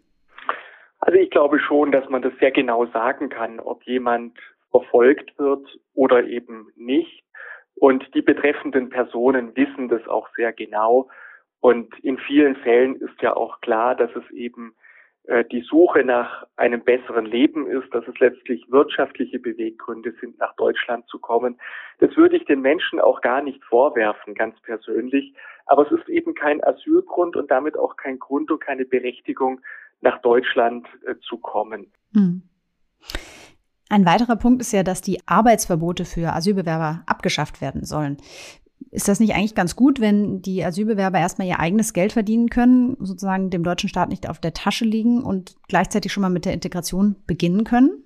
Also 0.99 1.19
ich 1.19 1.31
glaube 1.31 1.59
schon, 1.59 1.91
dass 1.91 2.07
man 2.09 2.21
das 2.21 2.33
sehr 2.39 2.51
genau 2.51 2.85
sagen 2.87 3.29
kann, 3.29 3.59
ob 3.59 3.83
jemand 3.83 4.37
verfolgt 4.71 5.37
wird 5.37 5.67
oder 5.93 6.23
eben 6.25 6.67
nicht. 6.75 7.23
Und 7.75 8.03
die 8.13 8.21
betreffenden 8.21 8.89
Personen 8.89 9.55
wissen 9.55 9.89
das 9.89 10.07
auch 10.07 10.27
sehr 10.35 10.53
genau. 10.53 11.09
Und 11.63 11.97
in 11.99 12.17
vielen 12.17 12.57
Fällen 12.57 12.97
ist 12.97 13.21
ja 13.21 13.37
auch 13.37 13.61
klar, 13.61 13.95
dass 13.95 14.09
es 14.17 14.29
eben 14.31 14.75
äh, 15.23 15.45
die 15.45 15.61
Suche 15.61 16.03
nach 16.03 16.45
einem 16.57 16.83
besseren 16.83 17.25
Leben 17.25 17.67
ist, 17.67 17.87
dass 17.93 18.05
es 18.05 18.19
letztlich 18.19 18.69
wirtschaftliche 18.69 19.39
Beweggründe 19.39 20.13
sind, 20.19 20.37
nach 20.39 20.53
Deutschland 20.57 21.07
zu 21.07 21.19
kommen. 21.19 21.57
Das 21.99 22.17
würde 22.17 22.35
ich 22.35 22.43
den 22.43 22.59
Menschen 22.59 22.99
auch 22.99 23.21
gar 23.21 23.41
nicht 23.41 23.63
vorwerfen, 23.63 24.33
ganz 24.33 24.59
persönlich. 24.59 25.33
Aber 25.65 25.89
es 25.89 25.97
ist 25.97 26.09
eben 26.09 26.33
kein 26.33 26.61
Asylgrund 26.61 27.37
und 27.37 27.49
damit 27.49 27.77
auch 27.77 27.95
kein 27.95 28.19
Grund 28.19 28.51
und 28.51 28.59
keine 28.59 28.83
Berechtigung, 28.83 29.61
nach 30.01 30.21
Deutschland 30.21 30.85
äh, 31.05 31.15
zu 31.21 31.37
kommen. 31.37 31.87
Hm. 32.13 32.41
Ein 33.87 34.05
weiterer 34.05 34.35
Punkt 34.35 34.59
ist 34.59 34.73
ja, 34.73 34.83
dass 34.83 34.99
die 34.99 35.19
Arbeitsverbote 35.27 36.03
für 36.03 36.33
Asylbewerber 36.33 37.03
abgeschafft 37.05 37.61
werden 37.61 37.85
sollen. 37.85 38.17
Ist 38.91 39.07
das 39.07 39.19
nicht 39.19 39.33
eigentlich 39.33 39.55
ganz 39.55 39.75
gut, 39.75 39.99
wenn 39.99 40.41
die 40.41 40.63
Asylbewerber 40.63 41.17
erstmal 41.17 41.47
ihr 41.47 41.59
eigenes 41.59 41.93
Geld 41.93 42.13
verdienen 42.13 42.49
können, 42.49 42.95
sozusagen 42.99 43.49
dem 43.49 43.63
deutschen 43.63 43.89
Staat 43.89 44.09
nicht 44.09 44.29
auf 44.29 44.39
der 44.39 44.53
Tasche 44.53 44.85
liegen 44.85 45.23
und 45.23 45.55
gleichzeitig 45.67 46.11
schon 46.11 46.21
mal 46.21 46.29
mit 46.29 46.45
der 46.45 46.53
Integration 46.53 47.15
beginnen 47.27 47.63
können? 47.63 48.03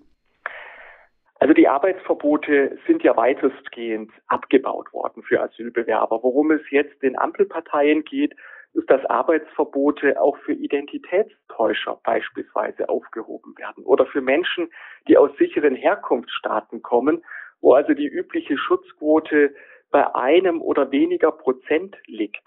Also 1.39 1.53
die 1.53 1.67
Arbeitsverbote 1.67 2.77
sind 2.87 3.03
ja 3.03 3.15
weitestgehend 3.15 4.11
abgebaut 4.27 4.91
worden 4.91 5.21
für 5.23 5.41
Asylbewerber. 5.41 6.23
Worum 6.23 6.51
es 6.51 6.61
jetzt 6.71 7.01
den 7.03 7.17
Ampelparteien 7.17 8.03
geht, 8.03 8.33
ist, 8.73 8.89
dass 8.89 9.05
Arbeitsverbote 9.05 10.19
auch 10.19 10.37
für 10.37 10.53
Identitätstäuscher 10.53 11.99
beispielsweise 12.03 12.89
aufgehoben 12.89 13.57
werden 13.57 13.83
oder 13.83 14.05
für 14.05 14.21
Menschen, 14.21 14.69
die 15.07 15.17
aus 15.17 15.31
sicheren 15.37 15.75
Herkunftsstaaten 15.75 16.81
kommen, 16.81 17.23
wo 17.61 17.73
also 17.73 17.93
die 17.93 18.07
übliche 18.07 18.57
Schutzquote 18.57 19.53
bei 19.97 20.13
einem 20.13 20.61
oder 20.61 20.91
weniger 20.91 21.31
Prozent 21.31 21.97
liegt. 22.05 22.43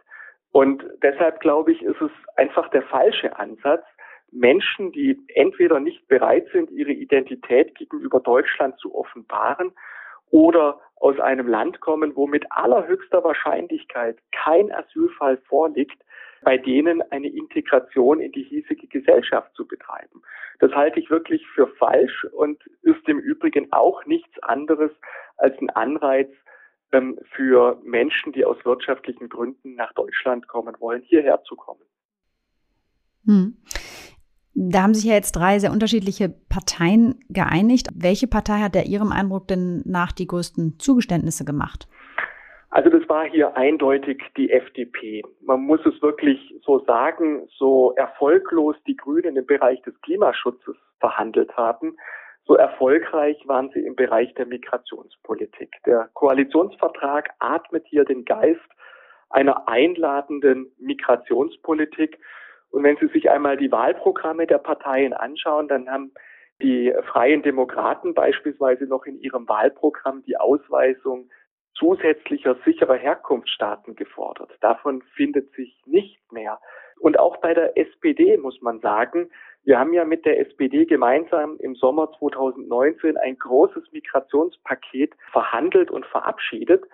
Und 0.53 0.85
deshalb 1.03 1.41
glaube 1.41 1.73
ich, 1.73 1.83
ist 1.83 2.01
es 2.01 2.13
einfach 2.37 2.71
der 2.71 2.83
falsche 2.83 3.37
Ansatz, 3.41 3.83
Menschen, 4.31 4.93
die 4.93 5.19
entweder 5.35 5.81
nicht 5.81 6.07
bereit 6.07 6.47
sind, 6.53 6.71
ihre 6.71 6.93
Identität 6.93 7.75
gegenüber 7.75 8.21
Deutschland 8.21 8.79
zu 8.79 8.95
offenbaren 8.95 9.73
oder 10.31 10.79
aus 10.95 11.19
einem 11.19 11.49
Land 11.49 11.81
kommen, 11.81 12.15
wo 12.15 12.29
mit 12.29 12.47
allerhöchster 12.51 13.25
Wahrscheinlichkeit 13.25 14.17
kein 14.31 14.71
Asylfall 14.71 15.39
vorliegt, 15.49 16.01
bei 16.43 16.57
denen 16.57 17.03
eine 17.11 17.31
Integration 17.31 18.21
in 18.21 18.31
die 18.31 18.45
hiesige 18.45 18.87
Gesellschaft 18.87 19.53
zu 19.57 19.67
betreiben. 19.67 20.23
Das 20.61 20.71
halte 20.71 21.01
ich 21.01 21.11
wirklich 21.11 21.45
für 21.49 21.67
falsch 21.67 22.27
und 22.31 22.63
ist 22.83 23.09
im 23.09 23.19
Übrigen 23.19 23.73
auch 23.73 24.07
nichts 24.07 24.41
anderes 24.45 24.93
als 25.37 25.61
ein 25.61 25.71
Anreiz 25.71 26.31
ähm, 26.92 27.18
für 27.35 27.81
Menschen, 27.85 28.33
die 28.33 28.44
aus 28.44 28.57
wirtschaftlichen 28.64 29.29
Gründen 29.29 29.74
nach 29.74 29.92
Deutschland 29.94 30.48
kommen 30.48 30.74
wollen, 30.79 31.03
hierher 31.03 31.42
zu 31.44 31.57
kommen. 31.57 31.81
Hm. 33.26 33.57
Da 34.55 34.83
haben 34.83 34.94
sich 34.94 35.05
ja 35.05 35.14
jetzt 35.14 35.33
drei 35.33 35.59
sehr 35.59 35.72
unterschiedliche 35.72 36.29
Parteien 36.29 37.20
geeinigt. 37.29 37.88
Welche 37.94 38.26
Partei 38.26 38.59
hat 38.61 38.74
der 38.74 38.87
Ihrem 38.87 39.12
Eindruck 39.12 39.48
denn 39.48 39.83
nach 39.87 40.12
die 40.12 40.26
größten 40.26 40.79
Zugeständnisse 40.79 41.44
gemacht? 41.44 41.88
Also 42.70 42.88
das 42.88 43.09
war 43.09 43.24
hier 43.24 43.57
eindeutig 43.57 44.22
die 44.37 44.50
FDP. 44.50 45.22
Man 45.40 45.62
muss 45.62 45.81
es 45.87 46.00
wirklich 46.03 46.55
so 46.62 46.85
sagen, 46.85 47.48
so 47.59 47.92
erfolglos 47.96 48.76
die 48.87 48.96
Grünen 48.96 49.37
im 49.37 49.46
Bereich 49.46 49.83
des 49.83 50.00
Klimaschutzes 50.03 50.76
verhandelt 51.00 51.57
haben, 51.57 51.96
so 52.51 52.57
erfolgreich 52.57 53.41
waren 53.47 53.71
sie 53.73 53.79
im 53.79 53.95
Bereich 53.95 54.35
der 54.35 54.45
Migrationspolitik. 54.45 55.71
Der 55.87 56.11
Koalitionsvertrag 56.15 57.31
atmet 57.39 57.87
hier 57.87 58.05
den 58.05 58.25
Geist 58.25 58.59
einer 59.29 59.69
einladenden 59.69 60.67
Migrationspolitik. 60.81 62.19
Und 62.73 62.83
wenn 62.83 62.97
Sie 62.97 63.07
sich 63.07 63.31
einmal 63.31 63.57
die 63.57 63.71
Wahlprogramme 63.71 64.49
der 64.49 64.59
Parteien 64.59 65.13
anschauen, 65.13 65.69
dann 65.69 65.89
haben 65.89 66.11
die 66.61 66.93
Freien 67.13 67.43
Demokraten 67.43 68.15
beispielsweise 68.15 68.87
noch 68.87 69.07
in 69.07 69.21
ihrem 69.21 69.49
Wahlprogramm 69.49 70.25
die 70.25 70.37
Ausweisung 70.37 71.31
zusätzlicher 71.81 72.57
sicherer 72.64 72.95
Herkunftsstaaten 72.95 73.97
gefordert. 73.97 74.53
Davon 74.61 75.03
findet 75.16 75.51
sich 75.55 75.83
nicht 75.87 76.21
mehr. 76.31 76.61
Und 77.01 77.19
auch 77.19 77.38
bei 77.38 77.55
der 77.55 77.77
SPD 77.77 78.37
muss 78.37 78.61
man 78.61 78.81
sagen, 78.81 79.31
wir 79.64 79.79
haben 79.79 79.93
ja 79.93 80.05
mit 80.05 80.25
der 80.25 80.38
SPD 80.38 80.85
gemeinsam 80.85 81.57
im 81.59 81.75
Sommer 81.75 82.12
2019 82.19 83.16
ein 83.16 83.38
großes 83.38 83.90
Migrationspaket 83.93 85.14
verhandelt 85.33 85.90
und 85.90 86.07
verabschiedet. 86.07 86.85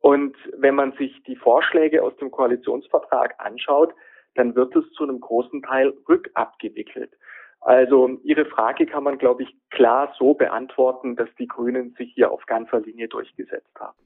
Und 0.00 0.36
wenn 0.56 0.74
man 0.74 0.92
sich 0.92 1.22
die 1.24 1.36
Vorschläge 1.36 2.02
aus 2.02 2.16
dem 2.16 2.30
Koalitionsvertrag 2.30 3.34
anschaut, 3.38 3.94
dann 4.34 4.54
wird 4.56 4.74
es 4.74 4.90
zu 4.92 5.04
einem 5.04 5.20
großen 5.20 5.62
Teil 5.62 5.92
rückabgewickelt. 6.08 7.12
Also 7.60 8.18
Ihre 8.24 8.46
Frage 8.46 8.86
kann 8.86 9.04
man, 9.04 9.18
glaube 9.18 9.44
ich, 9.44 9.56
klar 9.70 10.12
so 10.18 10.34
beantworten, 10.34 11.14
dass 11.14 11.28
die 11.38 11.46
Grünen 11.46 11.94
sich 11.96 12.12
hier 12.14 12.32
auf 12.32 12.44
ganzer 12.46 12.80
Linie 12.80 13.08
durchgesetzt 13.08 13.78
haben. 13.78 13.96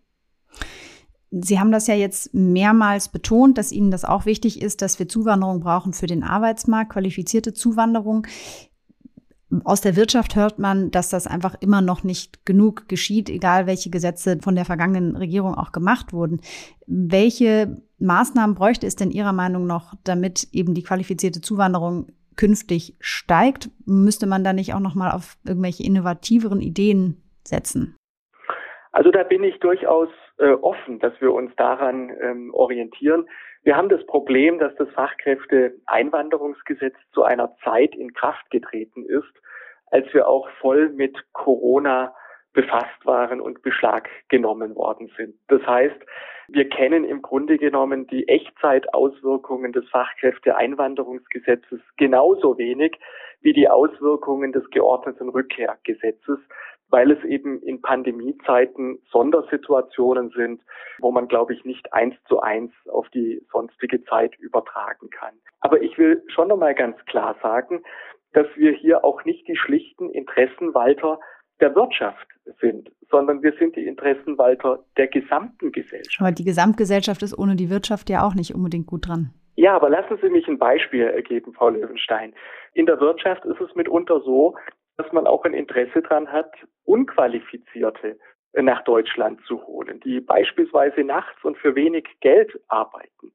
Sie 1.39 1.61
haben 1.61 1.73
das 1.73 1.87
ja 1.87 1.95
jetzt 1.95 2.33
mehrmals 2.33 3.09
betont, 3.11 3.59
dass 3.59 3.73
Ihnen 3.73 3.91
das 3.91 4.05
auch 4.05 4.25
wichtig 4.25 4.63
ist, 4.63 4.81
dass 4.81 4.99
wir 4.99 5.09
Zuwanderung 5.09 5.61
brauchen 5.61 5.93
für 5.93 6.07
den 6.07 6.23
Arbeitsmarkt, 6.23 6.93
qualifizierte 6.93 7.53
Zuwanderung. 7.53 8.27
Aus 9.65 9.81
der 9.81 9.97
Wirtschaft 9.97 10.35
hört 10.35 10.59
man, 10.59 10.91
dass 10.91 11.11
das 11.11 11.27
einfach 11.27 11.55
immer 11.61 11.81
noch 11.81 12.05
nicht 12.05 12.47
genug 12.47 12.89
geschieht, 12.89 13.29
egal 13.29 13.67
welche 13.67 13.91
Gesetze 13.91 14.39
von 14.41 14.55
der 14.55 14.65
vergangenen 14.65 15.15
Regierung 15.15 15.55
auch 15.55 15.73
gemacht 15.73 16.13
wurden. 16.13 16.41
Welche 16.87 17.83
Maßnahmen 17.99 18.57
bräuchte 18.57 18.87
es 18.87 18.97
denn 18.97 19.11
Ihrer 19.11 19.33
Meinung 19.33 19.67
noch, 19.67 19.95
damit 20.05 20.49
eben 20.53 20.75
die 20.75 20.83
qualifizierte 20.83 21.43
Zuwanderung 21.43 22.07
künftig 22.37 22.97
steigt? 23.01 23.71
Müsste 23.85 24.27
man 24.27 24.43
da 24.43 24.53
nicht 24.53 24.75
auch 24.75 24.81
noch 24.81 24.95
mal 24.95 25.11
auf 25.11 25.37
irgendwelche 25.47 25.85
innovativeren 25.85 26.61
Ideen 26.61 27.23
setzen? 27.45 27.95
Also 28.93 29.11
da 29.11 29.23
bin 29.23 29.45
ich 29.45 29.59
durchaus 29.61 30.09
äh, 30.39 30.51
offen, 30.51 30.99
dass 30.99 31.19
wir 31.21 31.33
uns 31.33 31.55
daran 31.57 32.11
ähm, 32.21 32.53
orientieren. 32.55 33.29
Wir 33.63 33.77
haben 33.77 33.89
das 33.89 34.05
Problem, 34.07 34.59
dass 34.59 34.75
das 34.77 34.89
Fachkräfteeinwanderungsgesetz 34.91 36.95
zu 37.13 37.23
einer 37.25 37.57
Zeit 37.65 37.95
in 37.95 38.13
Kraft 38.13 38.51
getreten 38.51 39.05
ist, 39.05 39.33
als 39.91 40.13
wir 40.13 40.29
auch 40.29 40.49
voll 40.61 40.91
mit 40.91 41.17
Corona 41.33 42.15
befasst 42.53 43.05
waren 43.05 43.41
und 43.41 43.63
Beschlag 43.63 44.11
genommen 44.29 44.77
worden 44.77 45.11
sind. 45.17 45.35
Das 45.49 45.67
heißt, 45.67 45.97
wir 46.49 46.69
kennen 46.69 47.05
im 47.05 47.23
Grunde 47.23 47.59
genommen 47.59 48.07
die 48.07 48.29
Echtzeitauswirkungen 48.29 49.73
des 49.73 49.89
Fachkräfteeinwanderungsgesetzes 49.91 51.81
genauso 51.97 52.57
wenig 52.57 52.97
wie 53.41 53.53
die 53.53 53.69
Auswirkungen 53.69 54.53
des 54.53 54.69
geordneten 54.71 55.29
Rückkehrgesetzes, 55.29 56.39
weil 56.89 57.11
es 57.11 57.23
eben 57.25 57.61
in 57.63 57.81
Pandemiezeiten 57.81 58.99
Sondersituationen 59.11 60.31
sind, 60.31 60.63
wo 61.01 61.11
man, 61.11 61.29
glaube 61.29 61.55
ich, 61.55 61.65
nicht 61.65 61.93
eins 61.93 62.15
zu 62.29 62.41
eins 62.41 62.73
auf 62.89 63.09
die 63.11 63.43
sonstige 63.51 64.05
Zeit 64.05 64.37
übertragen 64.39 65.11
kann. 65.11 65.35
Aber 65.61 65.83
ich 65.83 65.99
will 65.99 66.23
schon 66.29 66.49
nochmal 66.49 66.75
ganz 66.75 66.97
klar 67.07 67.37
sagen, 67.43 67.83
dass 68.33 68.47
wir 68.57 68.73
hier 68.73 69.05
auch 69.05 69.25
nicht 69.25 69.49
die 69.49 69.57
schlichten 69.57 70.11
Interessenwalter 70.11 71.19
der 71.61 71.75
Wirtschaft 71.75 72.29
sind, 72.61 72.91
sondern 73.11 73.43
wir 73.43 73.53
sind 73.59 73.77
die 73.77 73.87
Interessenwalter 73.87 74.85
der 74.97 75.09
gesamten 75.09 75.73
Gesellschaft. 75.73 76.21
Aber 76.21 76.33
die 76.33 76.45
Gesamtgesellschaft 76.45 77.23
ist 77.23 77.37
ohne 77.37 77.57
die 77.57 77.71
Wirtschaft 77.71 78.11
ja 78.11 78.27
auch 78.27 78.35
nicht 78.35 78.55
unbedingt 78.55 78.87
gut 78.87 79.09
dran. 79.09 79.33
Ja, 79.57 79.75
aber 79.75 79.89
lassen 79.89 80.19
Sie 80.21 80.29
mich 80.29 80.47
ein 80.49 80.59
Beispiel 80.59 81.11
geben, 81.23 81.55
Frau 81.55 81.71
Löwenstein. 81.71 82.35
In 82.75 82.85
der 82.85 83.01
Wirtschaft 83.01 83.45
ist 83.47 83.61
es 83.61 83.75
mitunter 83.75 84.21
so, 84.21 84.55
dass 84.97 85.13
man 85.13 85.27
auch 85.27 85.45
ein 85.45 85.55
Interesse 85.55 86.03
daran 86.03 86.31
hat, 86.33 86.53
Unqualifizierte 86.85 88.19
nach 88.53 88.83
Deutschland 88.85 89.41
zu 89.47 89.67
holen, 89.67 90.01
die 90.01 90.21
beispielsweise 90.21 91.05
nachts 91.05 91.45
und 91.45 91.59
für 91.59 91.75
wenig 91.75 92.07
Geld 92.21 92.59
arbeiten. 92.69 93.33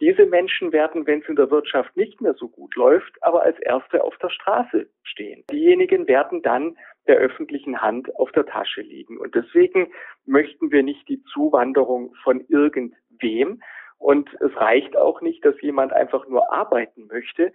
Diese 0.00 0.26
Menschen 0.26 0.72
werden, 0.72 1.06
wenn 1.06 1.20
es 1.20 1.28
in 1.28 1.36
der 1.36 1.50
Wirtschaft 1.50 1.96
nicht 1.96 2.20
mehr 2.20 2.34
so 2.34 2.48
gut 2.48 2.74
läuft, 2.76 3.22
aber 3.22 3.42
als 3.42 3.58
Erste 3.60 4.02
auf 4.02 4.16
der 4.18 4.30
Straße 4.30 4.88
stehen. 5.02 5.44
Diejenigen 5.50 6.08
werden 6.08 6.42
dann 6.42 6.76
der 7.06 7.16
öffentlichen 7.16 7.80
Hand 7.80 8.14
auf 8.16 8.32
der 8.32 8.46
Tasche 8.46 8.80
liegen. 8.80 9.18
Und 9.18 9.34
deswegen 9.34 9.92
möchten 10.24 10.70
wir 10.70 10.82
nicht 10.82 11.08
die 11.08 11.22
Zuwanderung 11.24 12.14
von 12.22 12.44
irgendwem. 12.48 13.62
Und 13.98 14.28
es 14.40 14.56
reicht 14.56 14.96
auch 14.96 15.20
nicht, 15.20 15.44
dass 15.44 15.60
jemand 15.60 15.92
einfach 15.92 16.26
nur 16.26 16.52
arbeiten 16.52 17.06
möchte, 17.06 17.52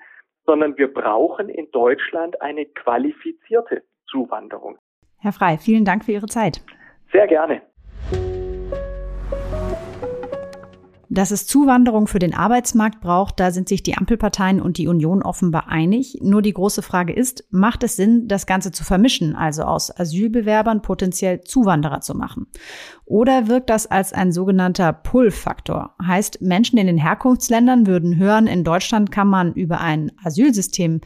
sondern 0.47 0.77
wir 0.77 0.91
brauchen 0.91 1.49
in 1.49 1.69
Deutschland 1.71 2.41
eine 2.41 2.65
qualifizierte 2.65 3.83
Zuwanderung. 4.09 4.77
Herr 5.19 5.33
Frei, 5.33 5.57
vielen 5.57 5.85
Dank 5.85 6.05
für 6.05 6.13
Ihre 6.13 6.27
Zeit. 6.27 6.63
Sehr 7.11 7.27
gerne. 7.27 7.61
Dass 11.17 11.31
es 11.31 11.47
Zuwanderung 11.47 12.05
für 12.05 12.19
den 12.19 12.35
Arbeitsmarkt 12.35 13.01
braucht, 13.01 13.39
da 13.39 13.49
sind 13.49 13.67
sich 13.67 13.81
die 13.81 13.97
Ampelparteien 13.97 14.61
und 14.61 14.77
die 14.77 14.87
Union 14.87 15.23
offenbar 15.23 15.67
einig. 15.67 16.19
Nur 16.21 16.43
die 16.43 16.53
große 16.53 16.83
Frage 16.83 17.11
ist, 17.11 17.43
macht 17.49 17.83
es 17.83 17.95
Sinn, 17.95 18.27
das 18.27 18.45
Ganze 18.45 18.71
zu 18.71 18.83
vermischen, 18.83 19.35
also 19.35 19.63
aus 19.63 19.89
Asylbewerbern 19.89 20.83
potenziell 20.83 21.41
Zuwanderer 21.41 22.01
zu 22.01 22.13
machen? 22.13 22.45
Oder 23.03 23.47
wirkt 23.47 23.71
das 23.71 23.87
als 23.87 24.13
ein 24.13 24.31
sogenannter 24.31 24.93
Pull-Faktor? 24.93 25.95
Heißt, 26.05 26.43
Menschen 26.43 26.77
in 26.77 26.85
den 26.85 26.99
Herkunftsländern 26.99 27.87
würden 27.87 28.17
hören, 28.17 28.45
in 28.45 28.63
Deutschland 28.63 29.11
kann 29.11 29.27
man 29.27 29.53
über 29.53 29.81
ein 29.81 30.11
Asylsystem 30.23 31.01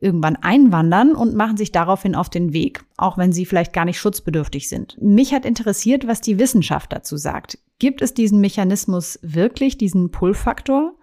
irgendwann 0.00 0.34
einwandern 0.34 1.14
und 1.14 1.36
machen 1.36 1.56
sich 1.56 1.70
daraufhin 1.70 2.16
auf 2.16 2.28
den 2.28 2.52
Weg, 2.52 2.84
auch 2.96 3.16
wenn 3.16 3.30
sie 3.30 3.46
vielleicht 3.46 3.72
gar 3.72 3.84
nicht 3.84 4.00
schutzbedürftig 4.00 4.68
sind. 4.68 5.00
Mich 5.00 5.32
hat 5.32 5.44
interessiert, 5.44 6.08
was 6.08 6.20
die 6.20 6.40
Wissenschaft 6.40 6.92
dazu 6.92 7.16
sagt. 7.16 7.58
Gibt 7.82 8.00
es 8.00 8.14
diesen 8.14 8.40
Mechanismus 8.40 9.18
wirklich, 9.22 9.76
diesen 9.76 10.12
Pull-Faktor? 10.12 10.94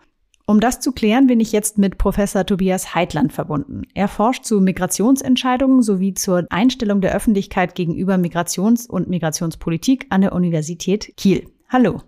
Um 0.48 0.62
das 0.62 0.80
zu 0.80 0.94
klären, 0.94 1.28
bin 1.28 1.42
ich 1.42 1.52
jetzt 1.52 1.78
mit 1.78 1.98
Professor 1.98 2.46
Tobias 2.46 2.96
Heitland 2.96 3.34
verbunden. 3.34 3.82
Er 3.96 4.08
forscht 4.08 4.46
zu 4.46 4.62
Migrationsentscheidungen 4.62 5.82
sowie 5.82 6.14
zur 6.14 6.46
Einstellung 6.50 7.02
der 7.02 7.14
Öffentlichkeit 7.14 7.76
gegenüber 7.76 8.16
Migrations- 8.16 8.88
und 8.88 9.10
Migrationspolitik 9.10 10.06
an 10.10 10.22
der 10.22 10.32
Universität 10.32 11.14
Kiel. 11.18 11.52
Hallo. 11.68 12.02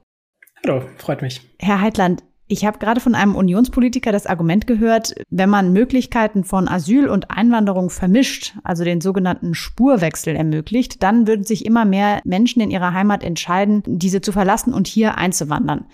Hallo, 0.63 0.86
freut 0.95 1.21
mich. 1.21 1.41
Herr 1.60 1.81
Heitland, 1.81 2.23
ich 2.52 2.66
habe 2.66 2.80
gerade 2.80 3.00
von 3.00 3.16
einem 3.16 3.36
Unionspolitiker 3.36 4.12
das 4.12 4.28
Argument 4.28 4.68
gehört, 4.68 5.16
wenn 5.30 5.50
man 5.50 5.72
Möglichkeiten 5.72 6.44
von 6.44 6.68
Asyl 6.68 7.08
und 7.08 7.32
Einwanderung 7.32 7.90
vermischt, 7.90 8.56
also 8.66 8.84
den 8.84 9.00
sogenannten 9.00 9.54
Spurwechsel 9.54 10.36
ermöglicht, 10.36 11.02
dann 11.02 11.28
würden 11.28 11.46
sich 11.46 11.66
immer 11.66 11.86
mehr 11.86 12.20
Menschen 12.26 12.62
in 12.62 12.70
ihrer 12.70 12.94
Heimat 12.94 13.24
entscheiden, 13.24 13.84
diese 13.86 14.20
zu 14.20 14.34
verlassen 14.34 14.74
und 14.74 14.88
hier 14.88 15.18
einzuwandern. 15.18 15.86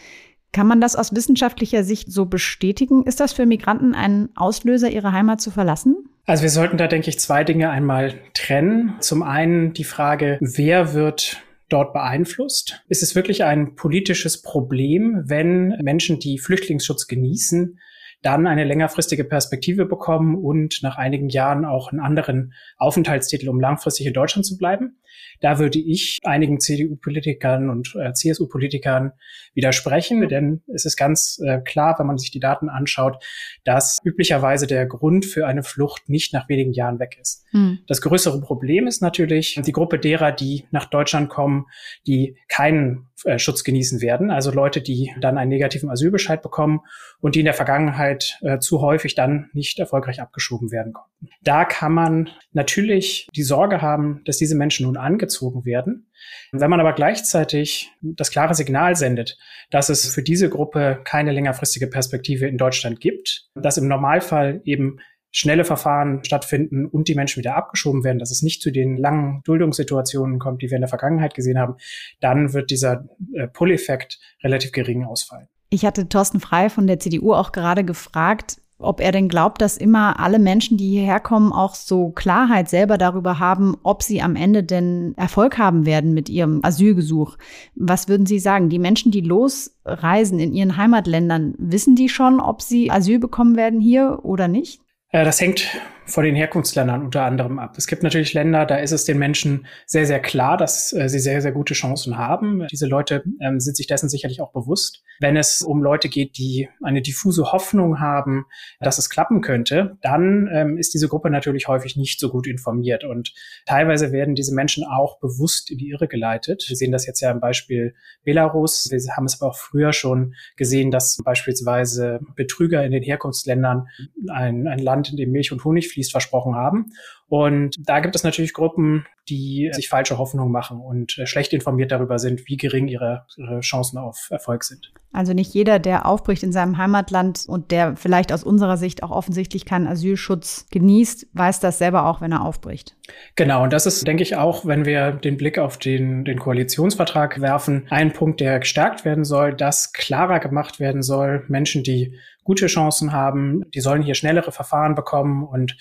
Kann 0.51 0.65
man 0.65 0.81
das 0.81 0.95
aus 0.95 1.13
wissenschaftlicher 1.13 1.83
Sicht 1.83 2.11
so 2.11 2.25
bestätigen? 2.25 3.03
Ist 3.03 3.19
das 3.19 3.33
für 3.33 3.45
Migranten 3.45 3.93
ein 3.93 4.29
Auslöser, 4.35 4.89
ihre 4.89 5.11
Heimat 5.11 5.39
zu 5.39 5.51
verlassen? 5.51 6.09
Also 6.25 6.41
wir 6.41 6.49
sollten 6.49 6.77
da, 6.77 6.87
denke 6.87 7.09
ich, 7.09 7.19
zwei 7.19 7.43
Dinge 7.43 7.69
einmal 7.69 8.15
trennen. 8.33 8.95
Zum 8.99 9.21
einen 9.21 9.73
die 9.73 9.83
Frage, 9.83 10.39
wer 10.41 10.93
wird 10.93 11.43
dort 11.69 11.93
beeinflusst? 11.93 12.81
Ist 12.87 13.03
es 13.03 13.15
wirklich 13.15 13.43
ein 13.43 13.75
politisches 13.75 14.41
Problem, 14.41 15.23
wenn 15.25 15.69
Menschen, 15.81 16.19
die 16.19 16.39
Flüchtlingsschutz 16.39 17.07
genießen, 17.07 17.79
dann 18.21 18.47
eine 18.47 18.63
längerfristige 18.63 19.23
Perspektive 19.23 19.85
bekommen 19.85 20.35
und 20.35 20.79
nach 20.81 20.97
einigen 20.97 21.29
Jahren 21.29 21.65
auch 21.65 21.91
einen 21.91 22.01
anderen 22.01 22.53
Aufenthaltstitel, 22.77 23.49
um 23.49 23.59
langfristig 23.59 24.07
in 24.07 24.13
Deutschland 24.13 24.45
zu 24.45 24.57
bleiben? 24.57 24.97
Da 25.39 25.59
würde 25.59 25.79
ich 25.79 26.19
einigen 26.23 26.59
CDU-Politikern 26.59 27.69
und 27.69 27.95
äh, 27.95 28.13
CSU-Politikern 28.13 29.11
widersprechen, 29.53 30.27
denn 30.27 30.61
es 30.73 30.85
ist 30.85 30.97
ganz 30.97 31.39
äh, 31.43 31.59
klar, 31.59 31.95
wenn 31.99 32.07
man 32.07 32.17
sich 32.17 32.31
die 32.31 32.39
Daten 32.39 32.69
anschaut, 32.69 33.23
dass 33.63 33.99
üblicherweise 34.03 34.67
der 34.67 34.85
Grund 34.85 35.25
für 35.25 35.47
eine 35.47 35.63
Flucht 35.63 36.09
nicht 36.09 36.33
nach 36.33 36.49
wenigen 36.49 36.73
Jahren 36.73 36.99
weg 36.99 37.17
ist. 37.21 37.45
Mhm. 37.51 37.79
Das 37.87 38.01
größere 38.01 38.41
Problem 38.41 38.87
ist 38.87 39.01
natürlich 39.01 39.59
die 39.65 39.71
Gruppe 39.71 39.99
derer, 39.99 40.31
die 40.31 40.65
nach 40.71 40.85
Deutschland 40.85 41.29
kommen, 41.29 41.65
die 42.05 42.37
keinen 42.47 43.07
äh, 43.25 43.39
Schutz 43.39 43.63
genießen 43.63 44.01
werden. 44.01 44.29
Also 44.29 44.51
Leute, 44.51 44.81
die 44.81 45.11
dann 45.19 45.39
einen 45.39 45.49
negativen 45.49 45.89
Asylbescheid 45.89 46.43
bekommen 46.43 46.81
und 47.19 47.33
die 47.33 47.39
in 47.39 47.45
der 47.45 47.55
Vergangenheit 47.55 48.37
äh, 48.41 48.59
zu 48.59 48.81
häufig 48.81 49.15
dann 49.15 49.49
nicht 49.53 49.79
erfolgreich 49.79 50.21
abgeschoben 50.21 50.71
werden 50.71 50.93
konnten. 50.93 51.29
Da 51.41 51.65
kann 51.65 51.93
man 51.93 52.29
natürlich 52.53 53.27
die 53.35 53.41
Sorge 53.41 53.81
haben, 53.81 54.21
dass 54.25 54.37
diese 54.37 54.55
Menschen 54.55 54.85
nun 54.85 54.96
angezogen 54.97 55.65
werden. 55.65 56.11
Wenn 56.51 56.69
man 56.69 56.79
aber 56.79 56.93
gleichzeitig 56.93 57.91
das 58.01 58.31
klare 58.31 58.55
Signal 58.55 58.95
sendet, 58.95 59.37
dass 59.69 59.89
es 59.89 60.13
für 60.13 60.23
diese 60.23 60.49
Gruppe 60.49 61.01
keine 61.03 61.31
längerfristige 61.31 61.87
Perspektive 61.87 62.47
in 62.47 62.57
Deutschland 62.57 62.99
gibt, 62.99 63.49
dass 63.55 63.77
im 63.77 63.87
Normalfall 63.87 64.61
eben 64.63 64.99
schnelle 65.31 65.65
Verfahren 65.65 66.23
stattfinden 66.23 66.85
und 66.85 67.07
die 67.07 67.15
Menschen 67.15 67.39
wieder 67.39 67.55
abgeschoben 67.55 68.03
werden, 68.03 68.19
dass 68.19 68.31
es 68.31 68.41
nicht 68.41 68.61
zu 68.61 68.71
den 68.71 68.97
langen 68.97 69.41
Duldungssituationen 69.43 70.39
kommt, 70.39 70.61
die 70.61 70.69
wir 70.69 70.75
in 70.77 70.81
der 70.81 70.87
Vergangenheit 70.87 71.35
gesehen 71.35 71.59
haben, 71.59 71.75
dann 72.21 72.53
wird 72.53 72.71
dieser 72.71 73.05
äh, 73.33 73.47
Pull-Effekt 73.47 74.19
relativ 74.43 74.71
gering 74.71 75.03
ausfallen. 75.03 75.47
Ich 75.69 75.85
hatte 75.85 76.07
Thorsten 76.07 76.39
Frei 76.39 76.69
von 76.69 76.87
der 76.87 76.99
CDU 76.99 77.33
auch 77.33 77.51
gerade 77.51 77.83
gefragt, 77.83 78.57
ob 78.79 79.01
er 79.01 79.11
denn 79.11 79.27
glaubt, 79.27 79.61
dass 79.61 79.77
immer 79.77 80.19
alle 80.19 80.39
Menschen, 80.39 80.77
die 80.77 80.89
hierher 80.89 81.19
kommen, 81.19 81.51
auch 81.51 81.73
so 81.73 82.09
Klarheit 82.09 82.69
selber 82.69 82.97
darüber 82.97 83.39
haben, 83.39 83.75
ob 83.83 84.03
sie 84.03 84.21
am 84.21 84.35
Ende 84.35 84.63
denn 84.63 85.13
Erfolg 85.17 85.57
haben 85.57 85.85
werden 85.85 86.13
mit 86.13 86.29
ihrem 86.29 86.59
Asylgesuch. 86.63 87.37
Was 87.75 88.07
würden 88.07 88.25
Sie 88.25 88.39
sagen? 88.39 88.69
Die 88.69 88.79
Menschen, 88.79 89.11
die 89.11 89.21
losreisen 89.21 90.39
in 90.39 90.53
ihren 90.53 90.77
Heimatländern, 90.77 91.55
wissen 91.57 91.95
die 91.95 92.09
schon, 92.09 92.39
ob 92.39 92.61
sie 92.61 92.91
Asyl 92.91 93.19
bekommen 93.19 93.55
werden 93.55 93.81
hier 93.81 94.19
oder 94.23 94.47
nicht? 94.47 94.81
Das 95.11 95.41
hängt 95.41 95.67
von 96.07 96.23
den 96.23 96.35
Herkunftsländern 96.35 97.03
unter 97.03 97.23
anderem 97.23 97.59
ab. 97.59 97.75
Es 97.77 97.85
gibt 97.85 98.01
natürlich 98.01 98.33
Länder, 98.33 98.65
da 98.65 98.77
ist 98.77 98.91
es 98.91 99.05
den 99.05 99.19
Menschen 99.19 99.67
sehr, 99.85 100.05
sehr 100.05 100.19
klar, 100.19 100.57
dass 100.57 100.93
äh, 100.93 101.09
sie 101.09 101.19
sehr, 101.19 101.41
sehr 101.41 101.51
gute 101.51 101.73
Chancen 101.73 102.17
haben. 102.17 102.65
Diese 102.71 102.87
Leute 102.87 103.23
ähm, 103.41 103.59
sind 103.59 103.75
sich 103.75 103.87
dessen 103.87 104.09
sicherlich 104.09 104.41
auch 104.41 104.51
bewusst. 104.51 105.03
Wenn 105.19 105.35
es 105.35 105.61
um 105.61 105.83
Leute 105.83 106.09
geht, 106.09 106.37
die 106.37 106.69
eine 106.83 107.01
diffuse 107.01 107.51
Hoffnung 107.51 107.99
haben, 107.99 108.45
dass 108.79 108.97
es 108.97 109.09
klappen 109.09 109.41
könnte, 109.41 109.97
dann 110.01 110.49
ähm, 110.53 110.77
ist 110.77 110.93
diese 110.93 111.07
Gruppe 111.07 111.29
natürlich 111.29 111.67
häufig 111.67 111.97
nicht 111.97 112.19
so 112.19 112.29
gut 112.29 112.47
informiert. 112.47 113.03
Und 113.03 113.33
teilweise 113.65 114.11
werden 114.11 114.35
diese 114.35 114.53
Menschen 114.53 114.85
auch 114.85 115.19
bewusst 115.19 115.71
in 115.71 115.77
die 115.77 115.89
Irre 115.89 116.07
geleitet. 116.07 116.65
Wir 116.67 116.75
sehen 116.75 116.91
das 116.91 117.05
jetzt 117.05 117.19
ja 117.19 117.31
im 117.31 117.39
Beispiel 117.39 117.95
Belarus. 118.23 118.87
Wir 118.91 118.99
haben 119.15 119.25
es 119.25 119.41
aber 119.41 119.51
auch 119.51 119.57
früher 119.57 119.91
schon 119.91 120.35
gesehen, 120.55 120.91
dass 120.91 121.17
beispielsweise 121.23 122.19
Betrüger 122.35 122.85
in 122.85 122.91
den 122.91 123.03
Herkunftsländern 123.03 123.87
ein, 124.29 124.67
ein 124.67 124.79
Land, 124.79 125.09
in 125.09 125.17
dem 125.17 125.31
Milch 125.31 125.51
und 125.51 125.63
Honig 125.65 125.89
fließt, 125.97 126.11
versprochen 126.11 126.55
haben. 126.55 126.93
Und 127.29 127.75
da 127.77 127.99
gibt 127.99 128.15
es 128.15 128.23
natürlich 128.23 128.53
Gruppen, 128.53 129.05
die 129.27 129.69
sich 129.73 129.89
falsche 129.89 130.17
Hoffnung 130.17 130.51
machen 130.51 130.79
und 130.79 131.17
äh, 131.17 131.25
schlecht 131.25 131.51
informiert 131.51 131.91
darüber 131.91 132.19
sind, 132.19 132.47
wie 132.47 132.55
gering 132.55 132.87
ihre, 132.87 133.25
ihre, 133.35 133.59
Chancen 133.59 133.97
auf 133.97 134.29
Erfolg 134.31 134.63
sind. 134.63 134.93
Also 135.11 135.33
nicht 135.33 135.53
jeder, 135.53 135.79
der 135.79 136.05
aufbricht 136.05 136.43
in 136.43 136.53
seinem 136.53 136.77
Heimatland 136.77 137.43
und 137.47 137.71
der 137.71 137.97
vielleicht 137.97 138.31
aus 138.31 138.43
unserer 138.43 138.77
Sicht 138.77 139.03
auch 139.03 139.11
offensichtlich 139.11 139.65
keinen 139.65 139.87
Asylschutz 139.87 140.67
genießt, 140.71 141.27
weiß 141.33 141.59
das 141.59 141.79
selber 141.79 142.05
auch, 142.05 142.21
wenn 142.21 142.31
er 142.31 142.45
aufbricht. 142.45 142.95
Genau, 143.35 143.63
und 143.63 143.73
das 143.73 143.85
ist, 143.85 144.07
denke 144.07 144.23
ich, 144.23 144.37
auch, 144.37 144.65
wenn 144.65 144.85
wir 144.85 145.11
den 145.11 145.35
Blick 145.35 145.59
auf 145.59 145.77
den, 145.77 146.23
den 146.23 146.39
Koalitionsvertrag 146.39 147.41
werfen, 147.41 147.87
ein 147.89 148.13
Punkt, 148.13 148.39
der 148.39 148.59
gestärkt 148.59 149.03
werden 149.03 149.25
soll, 149.25 149.53
dass 149.53 149.91
klarer 149.91 150.39
gemacht 150.39 150.79
werden 150.79 151.01
soll, 151.01 151.43
Menschen, 151.49 151.83
die 151.83 152.17
gute 152.45 152.67
Chancen 152.67 153.11
haben, 153.11 153.69
die 153.71 153.81
sollen 153.81 154.03
hier 154.03 154.15
schnellere 154.15 154.53
Verfahren 154.53 154.95
bekommen 154.95 155.43
und 155.43 155.75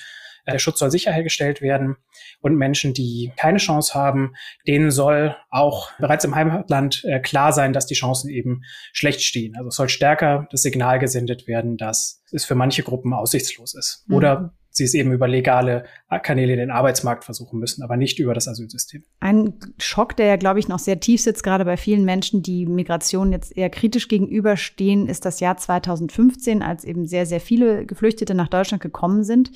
der 0.52 0.59
Schutz 0.59 0.78
soll 0.78 0.90
sichergestellt 0.90 1.61
werden. 1.61 1.96
Und 2.40 2.56
Menschen, 2.56 2.94
die 2.94 3.32
keine 3.37 3.59
Chance 3.59 3.94
haben, 3.94 4.35
denen 4.66 4.90
soll 4.90 5.37
auch 5.50 5.90
bereits 5.98 6.24
im 6.24 6.35
Heimatland 6.35 7.04
äh, 7.04 7.20
klar 7.20 7.52
sein, 7.52 7.72
dass 7.72 7.87
die 7.87 7.94
Chancen 7.94 8.30
eben 8.30 8.62
schlecht 8.92 9.22
stehen. 9.22 9.56
Also 9.56 9.68
es 9.68 9.76
soll 9.76 9.88
stärker 9.88 10.46
das 10.50 10.62
Signal 10.62 10.98
gesendet 10.98 11.46
werden, 11.46 11.76
dass 11.76 12.22
es 12.32 12.44
für 12.44 12.54
manche 12.54 12.82
Gruppen 12.82 13.12
aussichtslos 13.12 13.74
ist. 13.74 14.04
Mhm. 14.06 14.14
Oder 14.14 14.54
sie 14.76 14.85
es 14.85 14.94
eben 14.94 15.12
über 15.12 15.26
legale 15.26 15.85
Kanäle 16.22 16.52
in 16.52 16.59
den 16.59 16.70
Arbeitsmarkt 16.70 17.24
versuchen 17.24 17.59
müssen, 17.59 17.82
aber 17.82 17.96
nicht 17.96 18.18
über 18.18 18.35
das 18.35 18.46
Asylsystem. 18.46 19.04
Ein 19.20 19.54
Schock, 19.78 20.16
der 20.16 20.26
ja, 20.26 20.37
glaube 20.37 20.59
ich, 20.59 20.68
noch 20.68 20.78
sehr 20.78 21.00
tief 21.00 21.22
sitzt, 21.22 21.42
gerade 21.42 21.64
bei 21.64 21.76
vielen 21.76 22.04
Menschen, 22.04 22.42
die 22.42 22.66
Migration 22.66 23.32
jetzt 23.32 23.56
eher 23.56 23.70
kritisch 23.70 24.09
gegenüberstehen, 24.09 25.09
ist 25.09 25.24
das 25.24 25.40
Jahr 25.40 25.56
2015, 25.56 26.62
als 26.62 26.85
eben 26.85 27.06
sehr, 27.06 27.26
sehr 27.26 27.40
viele 27.40 27.87
Geflüchtete 27.87 28.35
nach 28.35 28.48
Deutschland 28.48 28.82
gekommen 28.82 29.24
sind. 29.24 29.50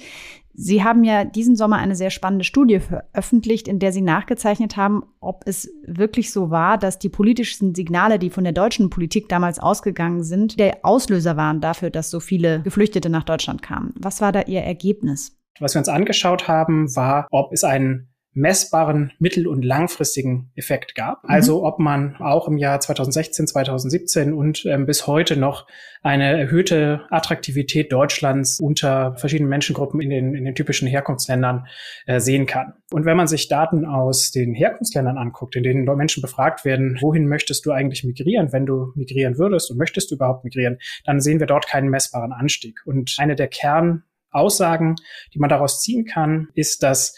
Sie 0.52 0.82
haben 0.84 1.04
ja 1.04 1.24
diesen 1.24 1.56
Sommer 1.56 1.76
eine 1.76 1.96
sehr 1.96 2.10
spannende 2.10 2.44
Studie 2.44 2.80
veröffentlicht, 2.80 3.68
in 3.68 3.78
der 3.78 3.92
Sie 3.92 4.02
nachgezeichnet 4.02 4.76
haben, 4.76 5.02
ob 5.20 5.44
es 5.46 5.72
wirklich 5.86 6.32
so 6.32 6.50
war, 6.50 6.76
dass 6.76 6.98
die 6.98 7.08
politischen 7.08 7.74
Signale, 7.74 8.18
die 8.18 8.30
von 8.30 8.44
der 8.44 8.52
deutschen 8.52 8.90
Politik 8.90 9.28
damals 9.28 9.58
ausgegangen 9.58 10.22
sind, 10.22 10.58
der 10.58 10.78
Auslöser 10.82 11.36
waren 11.36 11.60
dafür, 11.60 11.90
dass 11.90 12.10
so 12.10 12.20
viele 12.20 12.62
Geflüchtete 12.62 13.10
nach 13.10 13.24
Deutschland 13.24 13.62
kamen. 13.62 13.94
Was 13.96 14.20
war 14.20 14.32
da 14.32 14.42
Ihr 14.42 14.62
Ergebnis? 14.62 15.36
Was 15.60 15.74
wir 15.74 15.80
uns 15.80 15.88
angeschaut 15.88 16.48
haben, 16.48 16.94
war, 16.96 17.26
ob 17.30 17.52
es 17.52 17.64
einen 17.64 18.09
messbaren 18.32 19.12
mittel- 19.18 19.48
und 19.48 19.64
langfristigen 19.64 20.50
Effekt 20.54 20.94
gab. 20.94 21.24
Mhm. 21.24 21.30
Also 21.30 21.64
ob 21.64 21.78
man 21.78 22.16
auch 22.16 22.46
im 22.46 22.58
Jahr 22.58 22.78
2016, 22.78 23.48
2017 23.48 24.32
und 24.32 24.64
ähm, 24.66 24.86
bis 24.86 25.06
heute 25.06 25.36
noch 25.36 25.66
eine 26.02 26.38
erhöhte 26.38 27.02
Attraktivität 27.10 27.92
Deutschlands 27.92 28.58
unter 28.60 29.16
verschiedenen 29.16 29.50
Menschengruppen 29.50 30.00
in 30.00 30.10
den, 30.10 30.34
in 30.34 30.44
den 30.44 30.54
typischen 30.54 30.88
Herkunftsländern 30.88 31.66
äh, 32.06 32.20
sehen 32.20 32.46
kann. 32.46 32.74
Und 32.90 33.04
wenn 33.04 33.16
man 33.16 33.26
sich 33.26 33.48
Daten 33.48 33.84
aus 33.84 34.30
den 34.30 34.54
Herkunftsländern 34.54 35.18
anguckt, 35.18 35.56
in 35.56 35.62
denen 35.62 35.84
Menschen 35.96 36.22
befragt 36.22 36.64
werden, 36.64 36.98
wohin 37.00 37.26
möchtest 37.26 37.66
du 37.66 37.72
eigentlich 37.72 38.04
migrieren, 38.04 38.52
wenn 38.52 38.64
du 38.64 38.92
migrieren 38.94 39.38
würdest 39.38 39.70
und 39.70 39.76
möchtest 39.76 40.10
du 40.10 40.14
überhaupt 40.14 40.44
migrieren, 40.44 40.78
dann 41.04 41.20
sehen 41.20 41.40
wir 41.40 41.46
dort 41.46 41.66
keinen 41.66 41.90
messbaren 41.90 42.32
Anstieg. 42.32 42.80
Und 42.84 43.16
eine 43.18 43.34
der 43.34 43.48
Kernaussagen, 43.48 44.96
die 45.34 45.38
man 45.38 45.50
daraus 45.50 45.80
ziehen 45.80 46.04
kann, 46.04 46.48
ist, 46.54 46.82
dass 46.82 47.16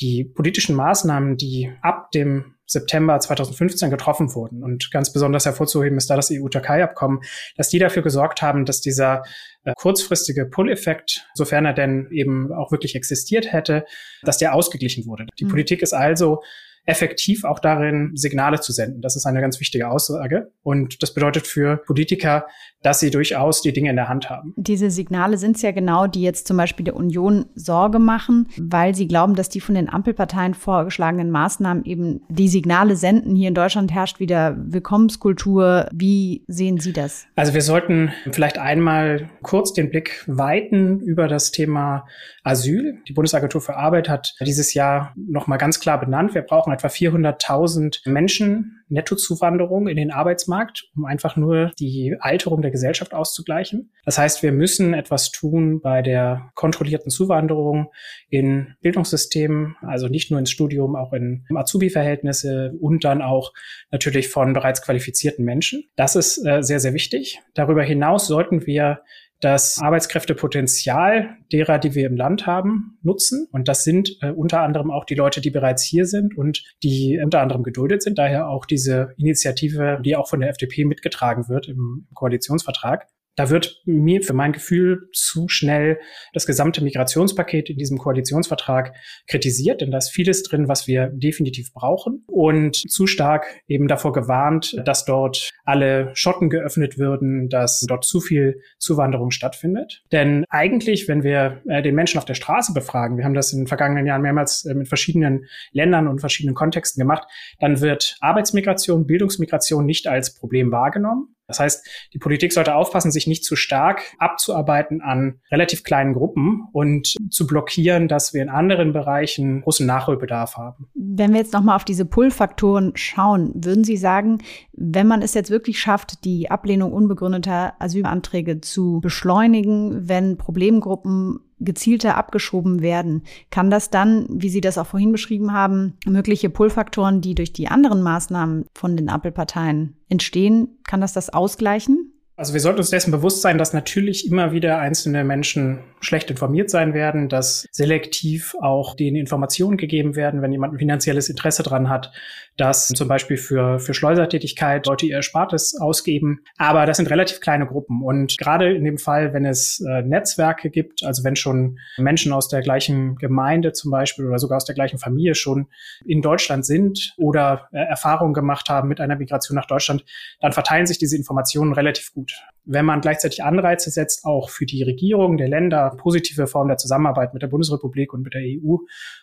die 0.00 0.24
politischen 0.24 0.74
Maßnahmen, 0.74 1.36
die 1.36 1.72
ab 1.82 2.10
dem 2.12 2.54
September 2.66 3.18
2015 3.18 3.90
getroffen 3.90 4.34
wurden 4.34 4.62
und 4.62 4.90
ganz 4.90 5.12
besonders 5.12 5.44
hervorzuheben 5.44 5.98
ist 5.98 6.08
da 6.08 6.16
das 6.16 6.30
EU-Türkei-Abkommen, 6.32 7.20
dass 7.56 7.68
die 7.68 7.78
dafür 7.78 8.02
gesorgt 8.02 8.40
haben, 8.40 8.64
dass 8.64 8.80
dieser 8.80 9.22
äh, 9.64 9.74
kurzfristige 9.76 10.46
Pull-Effekt, 10.46 11.26
sofern 11.34 11.66
er 11.66 11.74
denn 11.74 12.08
eben 12.10 12.52
auch 12.52 12.72
wirklich 12.72 12.94
existiert 12.94 13.52
hätte, 13.52 13.84
dass 14.22 14.38
der 14.38 14.54
ausgeglichen 14.54 15.06
wurde. 15.06 15.26
Die 15.38 15.44
mhm. 15.44 15.50
Politik 15.50 15.82
ist 15.82 15.92
also 15.92 16.42
effektiv 16.86 17.44
auch 17.44 17.58
darin, 17.58 18.12
Signale 18.14 18.60
zu 18.60 18.72
senden. 18.72 19.00
Das 19.00 19.16
ist 19.16 19.26
eine 19.26 19.40
ganz 19.40 19.60
wichtige 19.60 19.88
Aussage. 19.88 20.50
Und 20.62 21.02
das 21.02 21.14
bedeutet 21.14 21.46
für 21.46 21.78
Politiker, 21.78 22.46
dass 22.82 23.00
sie 23.00 23.10
durchaus 23.10 23.62
die 23.62 23.72
Dinge 23.72 23.90
in 23.90 23.96
der 23.96 24.08
Hand 24.08 24.28
haben. 24.28 24.52
Diese 24.56 24.90
Signale 24.90 25.38
sind 25.38 25.56
es 25.56 25.62
ja 25.62 25.72
genau, 25.72 26.06
die 26.06 26.20
jetzt 26.20 26.46
zum 26.46 26.58
Beispiel 26.58 26.84
der 26.84 26.96
Union 26.96 27.46
Sorge 27.54 27.98
machen, 27.98 28.48
weil 28.58 28.94
sie 28.94 29.08
glauben, 29.08 29.34
dass 29.34 29.48
die 29.48 29.60
von 29.60 29.74
den 29.74 29.88
Ampelparteien 29.88 30.52
vorgeschlagenen 30.52 31.30
Maßnahmen 31.30 31.84
eben 31.86 32.20
die 32.28 32.48
Signale 32.48 32.96
senden. 32.96 33.34
Hier 33.34 33.48
in 33.48 33.54
Deutschland 33.54 33.92
herrscht 33.92 34.20
wieder 34.20 34.54
Willkommenskultur. 34.58 35.88
Wie 35.92 36.44
sehen 36.46 36.78
Sie 36.78 36.92
das? 36.92 37.26
Also 37.36 37.54
wir 37.54 37.62
sollten 37.62 38.12
vielleicht 38.30 38.58
einmal 38.58 39.30
kurz 39.42 39.72
den 39.72 39.88
Blick 39.88 40.22
weiten 40.26 41.00
über 41.00 41.28
das 41.28 41.50
Thema 41.50 42.06
Asyl. 42.42 42.98
Die 43.08 43.14
Bundesagentur 43.14 43.62
für 43.62 43.76
Arbeit 43.76 44.10
hat 44.10 44.34
dieses 44.40 44.74
Jahr 44.74 45.14
nochmal 45.16 45.56
ganz 45.56 45.80
klar 45.80 45.98
benannt, 45.98 46.34
wir 46.34 46.42
brauchen 46.42 46.73
etwa 46.74 46.88
400.000 46.88 48.08
Menschen 48.10 48.84
Nettozuwanderung 48.88 49.88
in 49.88 49.96
den 49.96 50.10
Arbeitsmarkt, 50.10 50.88
um 50.94 51.04
einfach 51.04 51.36
nur 51.36 51.72
die 51.78 52.16
Alterung 52.20 52.62
der 52.62 52.70
Gesellschaft 52.70 53.14
auszugleichen. 53.14 53.90
Das 54.04 54.18
heißt, 54.18 54.42
wir 54.42 54.52
müssen 54.52 54.94
etwas 54.94 55.30
tun 55.30 55.80
bei 55.80 56.02
der 56.02 56.50
kontrollierten 56.54 57.10
Zuwanderung 57.10 57.90
in 58.28 58.74
Bildungssystemen, 58.82 59.76
also 59.82 60.08
nicht 60.08 60.30
nur 60.30 60.38
ins 60.38 60.50
Studium, 60.50 60.96
auch 60.96 61.12
in 61.12 61.44
Azubi-Verhältnisse 61.54 62.74
und 62.80 63.04
dann 63.04 63.22
auch 63.22 63.52
natürlich 63.90 64.28
von 64.28 64.52
bereits 64.52 64.82
qualifizierten 64.82 65.44
Menschen. 65.44 65.84
Das 65.96 66.16
ist 66.16 66.44
äh, 66.46 66.62
sehr, 66.62 66.80
sehr 66.80 66.94
wichtig. 66.94 67.40
Darüber 67.54 67.82
hinaus 67.82 68.26
sollten 68.26 68.66
wir 68.66 69.00
das 69.44 69.78
Arbeitskräftepotenzial 69.78 71.36
derer, 71.52 71.78
die 71.78 71.94
wir 71.94 72.06
im 72.06 72.16
Land 72.16 72.46
haben, 72.46 72.98
nutzen. 73.02 73.46
Und 73.52 73.68
das 73.68 73.84
sind 73.84 74.16
äh, 74.22 74.30
unter 74.30 74.62
anderem 74.62 74.90
auch 74.90 75.04
die 75.04 75.14
Leute, 75.14 75.40
die 75.40 75.50
bereits 75.50 75.82
hier 75.82 76.06
sind 76.06 76.36
und 76.36 76.64
die 76.82 77.20
unter 77.22 77.40
anderem 77.40 77.62
geduldet 77.62 78.02
sind. 78.02 78.18
Daher 78.18 78.48
auch 78.48 78.64
diese 78.64 79.12
Initiative, 79.18 80.00
die 80.04 80.16
auch 80.16 80.28
von 80.28 80.40
der 80.40 80.48
FDP 80.48 80.84
mitgetragen 80.84 81.48
wird 81.48 81.68
im 81.68 82.06
Koalitionsvertrag. 82.14 83.06
Da 83.36 83.50
wird 83.50 83.82
mir 83.84 84.22
für 84.22 84.32
mein 84.32 84.52
Gefühl 84.52 85.08
zu 85.12 85.48
schnell 85.48 85.98
das 86.32 86.46
gesamte 86.46 86.82
Migrationspaket 86.82 87.70
in 87.70 87.78
diesem 87.78 87.98
Koalitionsvertrag 87.98 88.94
kritisiert, 89.26 89.80
denn 89.80 89.90
da 89.90 89.98
ist 89.98 90.10
vieles 90.10 90.42
drin, 90.42 90.68
was 90.68 90.86
wir 90.86 91.08
definitiv 91.12 91.72
brauchen 91.72 92.24
und 92.26 92.76
zu 92.76 93.06
stark 93.06 93.46
eben 93.66 93.88
davor 93.88 94.12
gewarnt, 94.12 94.80
dass 94.84 95.04
dort 95.04 95.50
alle 95.64 96.10
Schotten 96.14 96.50
geöffnet 96.50 96.98
würden, 96.98 97.48
dass 97.48 97.80
dort 97.88 98.04
zu 98.04 98.20
viel 98.20 98.60
Zuwanderung 98.78 99.30
stattfindet. 99.30 100.02
Denn 100.12 100.44
eigentlich, 100.48 101.08
wenn 101.08 101.22
wir 101.22 101.62
äh, 101.68 101.82
den 101.82 101.94
Menschen 101.94 102.18
auf 102.18 102.24
der 102.24 102.34
Straße 102.34 102.72
befragen, 102.72 103.16
wir 103.16 103.24
haben 103.24 103.34
das 103.34 103.52
in 103.52 103.60
den 103.60 103.66
vergangenen 103.66 104.06
Jahren 104.06 104.22
mehrmals 104.22 104.64
äh, 104.64 104.74
mit 104.74 104.88
verschiedenen 104.88 105.46
Ländern 105.72 106.08
und 106.08 106.20
verschiedenen 106.20 106.54
Kontexten 106.54 107.00
gemacht, 107.00 107.26
dann 107.58 107.80
wird 107.80 108.16
Arbeitsmigration, 108.20 109.06
Bildungsmigration 109.06 109.84
nicht 109.84 110.06
als 110.06 110.34
Problem 110.34 110.70
wahrgenommen. 110.70 111.33
Das 111.46 111.60
heißt, 111.60 111.86
die 112.14 112.18
Politik 112.18 112.52
sollte 112.52 112.74
aufpassen, 112.74 113.10
sich 113.10 113.26
nicht 113.26 113.44
zu 113.44 113.56
stark 113.56 114.14
abzuarbeiten 114.18 115.02
an 115.02 115.40
relativ 115.50 115.84
kleinen 115.84 116.14
Gruppen 116.14 116.66
und 116.72 117.14
zu 117.30 117.46
blockieren, 117.46 118.08
dass 118.08 118.32
wir 118.32 118.42
in 118.42 118.48
anderen 118.48 118.92
Bereichen 118.92 119.62
großen 119.62 119.86
Nachholbedarf 119.86 120.56
haben. 120.56 120.88
Wenn 120.94 121.32
wir 121.32 121.40
jetzt 121.40 121.52
nochmal 121.52 121.76
auf 121.76 121.84
diese 121.84 122.06
Pull-Faktoren 122.06 122.92
schauen, 122.94 123.52
würden 123.54 123.84
Sie 123.84 123.96
sagen, 123.96 124.38
wenn 124.72 125.06
man 125.06 125.22
es 125.22 125.34
jetzt 125.34 125.50
wirklich 125.50 125.78
schafft, 125.78 126.24
die 126.24 126.50
Ablehnung 126.50 126.92
unbegründeter 126.92 127.74
Asylanträge 127.78 128.60
zu 128.60 129.00
beschleunigen, 129.02 130.08
wenn 130.08 130.38
Problemgruppen 130.38 131.40
gezielter 131.64 132.16
abgeschoben 132.16 132.82
werden, 132.82 133.22
kann 133.50 133.70
das 133.70 133.90
dann, 133.90 134.26
wie 134.28 134.48
Sie 134.48 134.60
das 134.60 134.78
auch 134.78 134.86
vorhin 134.86 135.12
beschrieben 135.12 135.52
haben, 135.52 135.94
mögliche 136.06 136.50
Pull-Faktoren, 136.50 137.20
die 137.20 137.34
durch 137.34 137.52
die 137.52 137.68
anderen 137.68 138.02
Maßnahmen 138.02 138.66
von 138.74 138.96
den 138.96 139.08
Ampelparteien 139.08 139.96
entstehen, 140.08 140.78
kann 140.84 141.00
das 141.00 141.12
das 141.12 141.30
ausgleichen? 141.30 142.12
Also 142.36 142.52
wir 142.52 142.60
sollten 142.60 142.80
uns 142.80 142.90
dessen 142.90 143.12
bewusst 143.12 143.42
sein, 143.42 143.58
dass 143.58 143.72
natürlich 143.72 144.26
immer 144.26 144.50
wieder 144.50 144.78
einzelne 144.78 145.22
Menschen 145.22 145.84
schlecht 146.00 146.30
informiert 146.30 146.68
sein 146.68 146.92
werden, 146.92 147.28
dass 147.28 147.64
selektiv 147.70 148.56
auch 148.60 148.96
denen 148.96 149.16
Informationen 149.16 149.76
gegeben 149.76 150.16
werden, 150.16 150.42
wenn 150.42 150.50
jemand 150.50 150.74
ein 150.74 150.78
finanzielles 150.78 151.28
Interesse 151.28 151.62
dran 151.62 151.88
hat, 151.88 152.12
dass 152.56 152.88
zum 152.88 153.08
Beispiel 153.08 153.36
für, 153.36 153.78
für 153.78 153.94
Schleusertätigkeit 153.94 154.86
Leute 154.86 155.06
ihr 155.06 155.16
Erspartes 155.16 155.76
ausgeben. 155.80 156.40
Aber 156.56 156.86
das 156.86 156.96
sind 156.96 157.10
relativ 157.10 157.40
kleine 157.40 157.66
Gruppen. 157.66 158.02
Und 158.02 158.36
gerade 158.38 158.74
in 158.74 158.84
dem 158.84 158.98
Fall, 158.98 159.32
wenn 159.32 159.44
es 159.44 159.80
äh, 159.80 160.02
Netzwerke 160.02 160.70
gibt, 160.70 161.04
also 161.04 161.24
wenn 161.24 161.36
schon 161.36 161.78
Menschen 161.98 162.32
aus 162.32 162.48
der 162.48 162.62
gleichen 162.62 163.16
Gemeinde 163.16 163.72
zum 163.72 163.90
Beispiel 163.90 164.26
oder 164.26 164.38
sogar 164.38 164.56
aus 164.56 164.64
der 164.64 164.74
gleichen 164.74 164.98
Familie 164.98 165.34
schon 165.34 165.66
in 166.04 166.20
Deutschland 166.22 166.66
sind 166.66 167.14
oder 167.16 167.68
äh, 167.72 167.78
Erfahrungen 167.78 168.34
gemacht 168.34 168.68
haben 168.68 168.88
mit 168.88 169.00
einer 169.00 169.16
Migration 169.16 169.56
nach 169.56 169.66
Deutschland, 169.66 170.04
dann 170.40 170.52
verteilen 170.52 170.86
sich 170.86 170.98
diese 170.98 171.16
Informationen 171.16 171.72
relativ 171.72 172.12
gut 172.12 172.23
gut. 172.24 172.32
Wenn 172.66 172.86
man 172.86 173.02
gleichzeitig 173.02 173.44
Anreize 173.44 173.90
setzt, 173.90 174.24
auch 174.24 174.48
für 174.48 174.64
die 174.64 174.82
Regierung 174.82 175.36
der 175.36 175.48
Länder 175.48 175.94
positive 175.98 176.46
Formen 176.46 176.68
der 176.68 176.78
Zusammenarbeit 176.78 177.34
mit 177.34 177.42
der 177.42 177.48
Bundesrepublik 177.48 178.14
und 178.14 178.22
mit 178.22 178.32
der 178.32 178.40
EU 178.40 178.76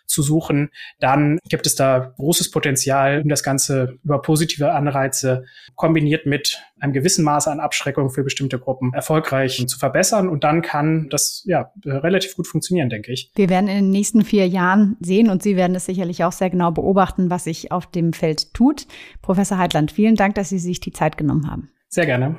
zu 0.06 0.22
suchen, 0.22 0.70
dann 1.00 1.40
gibt 1.48 1.66
es 1.66 1.74
da 1.74 2.14
großes 2.16 2.52
Potenzial, 2.52 3.22
um 3.22 3.28
das 3.28 3.42
Ganze 3.42 3.98
über 4.04 4.22
positive 4.22 4.70
Anreize 4.70 5.44
kombiniert 5.74 6.24
mit 6.24 6.62
einem 6.78 6.92
gewissen 6.92 7.24
Maße 7.24 7.50
an 7.50 7.58
Abschreckung 7.58 8.10
für 8.10 8.22
bestimmte 8.22 8.60
Gruppen 8.60 8.94
erfolgreich 8.94 9.64
zu 9.66 9.76
verbessern. 9.76 10.28
Und 10.28 10.44
dann 10.44 10.62
kann 10.62 11.08
das 11.10 11.42
ja 11.44 11.72
relativ 11.84 12.36
gut 12.36 12.46
funktionieren, 12.46 12.90
denke 12.90 13.12
ich. 13.12 13.32
Wir 13.34 13.48
werden 13.48 13.68
in 13.68 13.76
den 13.76 13.90
nächsten 13.90 14.22
vier 14.22 14.46
Jahren 14.46 14.96
sehen 15.00 15.28
und 15.28 15.42
Sie 15.42 15.56
werden 15.56 15.74
es 15.74 15.86
sicherlich 15.86 16.22
auch 16.22 16.32
sehr 16.32 16.50
genau 16.50 16.70
beobachten, 16.70 17.28
was 17.28 17.44
sich 17.44 17.72
auf 17.72 17.88
dem 17.88 18.12
Feld 18.12 18.54
tut. 18.54 18.86
Professor 19.20 19.58
Heitland, 19.58 19.90
vielen 19.90 20.14
Dank, 20.14 20.36
dass 20.36 20.48
Sie 20.48 20.60
sich 20.60 20.78
die 20.78 20.92
Zeit 20.92 21.16
genommen 21.16 21.50
haben. 21.50 21.70
Sehr 21.88 22.06
gerne. 22.06 22.36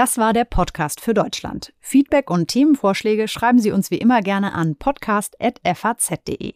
Das 0.00 0.16
war 0.16 0.32
der 0.32 0.46
Podcast 0.46 1.02
für 1.02 1.12
Deutschland. 1.12 1.74
Feedback 1.78 2.30
und 2.30 2.48
Themenvorschläge 2.48 3.28
schreiben 3.28 3.58
Sie 3.58 3.70
uns 3.70 3.90
wie 3.90 3.98
immer 3.98 4.22
gerne 4.22 4.54
an 4.54 4.76
podcast.faz.de. 4.76 6.54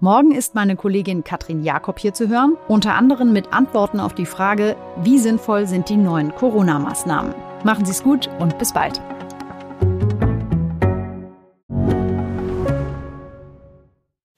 Morgen 0.00 0.32
ist 0.32 0.54
meine 0.54 0.76
Kollegin 0.76 1.24
Katrin 1.24 1.62
Jakob 1.62 1.98
hier 1.98 2.12
zu 2.12 2.28
hören, 2.28 2.58
unter 2.68 2.94
anderem 2.94 3.32
mit 3.32 3.54
Antworten 3.54 4.00
auf 4.00 4.14
die 4.14 4.26
Frage, 4.26 4.76
wie 5.02 5.18
sinnvoll 5.18 5.66
sind 5.66 5.88
die 5.88 5.96
neuen 5.96 6.34
Corona-Maßnahmen. 6.34 7.34
Machen 7.64 7.86
Sie 7.86 7.92
es 7.92 8.02
gut 8.02 8.28
und 8.38 8.58
bis 8.58 8.74
bald. 8.74 9.00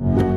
you 0.00 0.29